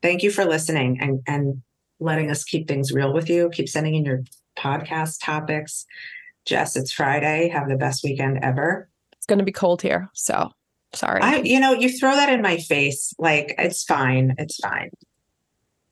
Thank 0.00 0.22
you 0.22 0.30
for 0.30 0.46
listening 0.46 0.98
and, 0.98 1.20
and 1.26 1.62
letting 2.00 2.30
us 2.30 2.42
keep 2.42 2.66
things 2.66 2.90
real 2.90 3.12
with 3.12 3.28
you. 3.28 3.50
Keep 3.50 3.68
sending 3.68 3.94
in 3.94 4.06
your 4.06 4.22
podcast 4.58 5.18
topics. 5.22 5.84
Jess, 6.46 6.74
it's 6.74 6.90
Friday. 6.90 7.50
Have 7.50 7.68
the 7.68 7.76
best 7.76 8.02
weekend 8.02 8.38
ever. 8.42 8.88
It's 9.12 9.26
going 9.26 9.38
to 9.38 9.44
be 9.44 9.52
cold 9.52 9.82
here. 9.82 10.08
So 10.14 10.50
sorry. 10.94 11.20
I, 11.20 11.36
you 11.36 11.60
know, 11.60 11.74
you 11.74 11.90
throw 11.90 12.12
that 12.12 12.32
in 12.32 12.40
my 12.40 12.56
face. 12.56 13.12
Like, 13.18 13.54
it's 13.58 13.84
fine. 13.84 14.34
It's 14.38 14.56
fine. 14.56 14.90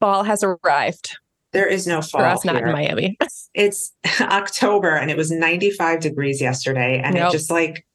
Ball 0.00 0.22
has 0.22 0.42
arrived. 0.42 1.18
There 1.52 1.66
is 1.66 1.86
no 1.86 2.00
fall. 2.00 2.20
For 2.20 2.26
us, 2.26 2.42
here. 2.42 2.52
not 2.52 2.62
in 2.62 2.72
Miami. 2.72 3.18
it's 3.54 3.92
October 4.20 4.96
and 4.96 5.10
it 5.10 5.16
was 5.16 5.30
95 5.30 6.00
degrees 6.00 6.40
yesterday. 6.40 7.00
And 7.02 7.16
it 7.16 7.30
just 7.32 7.50
like, 7.50 7.86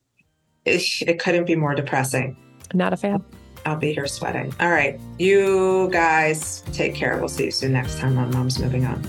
it, 0.66 0.84
it 1.02 1.20
couldn't 1.20 1.46
be 1.46 1.56
more 1.56 1.76
depressing. 1.76 2.36
Not 2.74 2.94
a 2.94 2.98
fan. 2.98 3.24
I'll 3.66 3.78
be 3.78 3.94
here 3.94 4.08
sweating. 4.08 4.54
All 4.60 4.70
right. 4.70 5.00
You 5.18 5.90
guys 5.92 6.64
take 6.74 6.94
care. 6.94 7.18
We'll 7.18 7.30
see 7.30 7.46
you 7.46 7.52
soon 7.52 7.74
next 7.74 7.98
time 7.98 8.18
on 8.18 8.32
Mom's 8.32 8.60
Moving 8.60 8.86
On. 8.86 9.02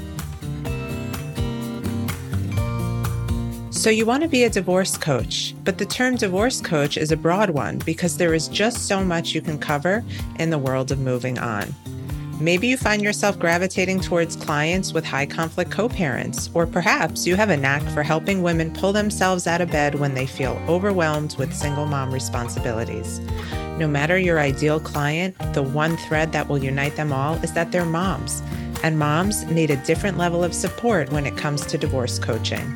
So, 3.71 3.91
you 3.91 4.07
want 4.07 4.23
to 4.23 4.29
be 4.29 4.45
a 4.45 4.51
divorce 4.51 4.97
coach, 4.97 5.55
but 5.63 5.79
the 5.79 5.85
term 5.85 6.17
divorce 6.17 6.61
coach 6.61 6.97
is 6.97 7.13
a 7.13 7.17
broad 7.17 7.51
one 7.51 7.79
because 7.85 8.17
there 8.17 8.35
is 8.35 8.49
just 8.49 8.89
so 8.89 9.05
much 9.05 9.35
you 9.35 9.41
can 9.41 9.59
cover 9.59 10.03
in 10.41 10.51
the 10.51 10.59
world 10.59 10.91
of 10.91 10.99
moving 10.99 11.39
on. 11.39 11.73
Maybe 12.39 12.67
you 12.67 12.77
find 12.77 13.01
yourself 13.01 13.39
gravitating 13.39 14.01
towards 14.01 14.37
clients 14.37 14.93
with 14.93 15.07
high 15.07 15.25
conflict 15.25 15.71
co 15.71 15.89
parents, 15.89 16.51
or 16.53 16.67
perhaps 16.67 17.27
you 17.27 17.35
have 17.35 17.49
a 17.49 17.57
knack 17.57 17.83
for 17.95 18.03
helping 18.03 18.43
women 18.43 18.75
pull 18.75 18.93
themselves 18.93 19.47
out 19.47 19.63
of 19.63 19.71
bed 19.71 19.95
when 19.95 20.13
they 20.13 20.27
feel 20.27 20.61
overwhelmed 20.69 21.35
with 21.39 21.55
single 21.55 21.87
mom 21.87 22.13
responsibilities. 22.13 23.21
No 23.79 23.89
matter 23.89 24.19
your 24.19 24.39
ideal 24.39 24.79
client, 24.79 25.35
the 25.55 25.63
one 25.63 25.97
thread 25.97 26.33
that 26.33 26.47
will 26.47 26.63
unite 26.63 26.97
them 26.97 27.11
all 27.11 27.37
is 27.37 27.55
that 27.55 27.73
they're 27.73 27.87
moms, 27.87 28.43
and 28.83 28.99
moms 28.99 29.45
need 29.45 29.71
a 29.71 29.83
different 29.85 30.19
level 30.19 30.45
of 30.45 30.53
support 30.53 31.11
when 31.11 31.25
it 31.25 31.39
comes 31.39 31.65
to 31.65 31.79
divorce 31.79 32.19
coaching. 32.19 32.67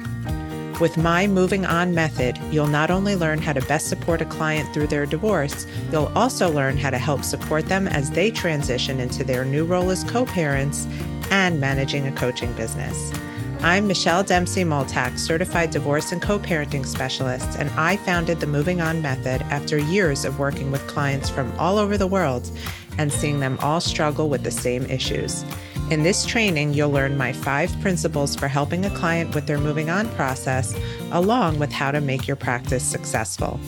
With 0.81 0.97
my 0.97 1.27
Moving 1.27 1.67
On 1.67 1.95
method, 1.95 2.39
you'll 2.51 2.67
not 2.67 2.91
only 2.91 3.15
learn 3.15 3.39
how 3.39 3.53
to 3.53 3.61
best 3.67 3.89
support 3.89 4.23
a 4.23 4.25
client 4.25 4.73
through 4.73 4.87
their 4.87 5.05
divorce, 5.05 5.67
you'll 5.93 6.11
also 6.15 6.51
learn 6.51 6.79
how 6.79 6.89
to 6.89 6.97
help 6.97 7.23
support 7.23 7.67
them 7.67 7.87
as 7.87 8.11
they 8.11 8.31
transition 8.31 8.99
into 8.99 9.23
their 9.23 9.45
new 9.45 9.67
role 9.67 9.91
as 9.91 10.05
co 10.05 10.25
parents 10.25 10.87
and 11.31 11.61
managing 11.61 12.07
a 12.07 12.13
coaching 12.13 12.51
business. 12.55 13.13
I'm 13.61 13.87
Michelle 13.87 14.25
Dempsey 14.25 14.65
Multack, 14.65 15.19
certified 15.19 15.71
divorce 15.71 16.13
and 16.13 16.23
co 16.23 16.39
parenting 16.39 16.87
specialist, 16.87 17.59
and 17.59 17.69
I 17.73 17.99
founded 17.99 18.41
the 18.41 18.47
Moving 18.47 18.81
On 18.81 19.03
Method 19.03 19.43
after 19.51 19.77
years 19.77 20.25
of 20.25 20.39
working 20.39 20.71
with 20.71 20.87
clients 20.87 21.29
from 21.29 21.53
all 21.59 21.77
over 21.77 21.99
the 21.99 22.07
world 22.07 22.51
and 22.97 23.13
seeing 23.13 23.41
them 23.41 23.59
all 23.61 23.83
struggle 23.83 24.31
with 24.31 24.45
the 24.45 24.51
same 24.51 24.87
issues. 24.87 25.45
In 25.91 26.05
this 26.05 26.25
training, 26.25 26.73
you'll 26.73 26.91
learn 26.91 27.17
my 27.17 27.33
five 27.33 27.69
principles 27.81 28.37
for 28.37 28.47
helping 28.47 28.85
a 28.85 28.91
client 28.91 29.35
with 29.35 29.49
their 29.49 29.59
moving 29.59 29.91
on 29.91 30.09
process, 30.11 30.73
along 31.11 31.59
with 31.59 31.73
how 31.73 31.91
to 31.91 32.01
make 32.01 32.29
your 32.29 32.37
practice 32.37 32.85
successful. 32.85 33.59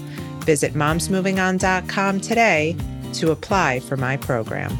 Visit 0.44 0.74
momsmovingon.com 0.74 2.20
today 2.20 2.76
to 3.14 3.32
apply 3.32 3.80
for 3.80 3.96
my 3.96 4.16
program. 4.16 4.70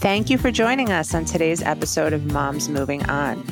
Thank 0.00 0.28
you 0.28 0.38
for 0.38 0.50
joining 0.50 0.90
us 0.90 1.14
on 1.14 1.24
today's 1.24 1.62
episode 1.62 2.12
of 2.12 2.32
Moms 2.32 2.68
Moving 2.68 3.08
On. 3.08 3.46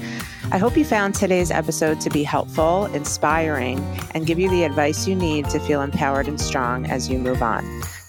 I 0.50 0.58
hope 0.58 0.76
you 0.76 0.84
found 0.84 1.14
today's 1.14 1.52
episode 1.52 2.00
to 2.00 2.10
be 2.10 2.24
helpful, 2.24 2.86
inspiring, 2.86 3.78
and 4.12 4.26
give 4.26 4.40
you 4.40 4.50
the 4.50 4.64
advice 4.64 5.06
you 5.06 5.14
need 5.14 5.48
to 5.50 5.60
feel 5.60 5.82
empowered 5.82 6.26
and 6.26 6.40
strong 6.40 6.86
as 6.86 7.08
you 7.08 7.18
move 7.18 7.42
on. 7.42 7.64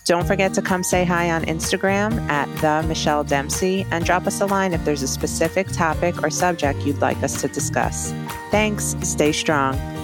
Don't 0.10 0.26
forget 0.26 0.56
to 0.56 0.64
come 0.64 0.82
say 0.82 1.06
hi 1.06 1.30
on 1.30 1.44
Instagram 1.44 2.20
at 2.32 2.48
the 2.62 2.88
Michelle 2.88 3.24
Dempsey 3.24 3.86
and 3.92 4.04
drop 4.04 4.26
us 4.26 4.42
a 4.42 4.48
line 4.48 4.74
if 4.74 4.84
there's 4.84 5.04
a 5.04 5.08
specific 5.08 5.68
topic 5.68 6.24
or 6.24 6.32
subject 6.32 6.80
you'd 6.80 7.00
like 7.00 7.22
us 7.22 7.40
to 7.42 7.48
discuss. 7.48 8.12
Thanks. 8.50 8.96
Stay 9.04 9.32
strong. 9.32 9.99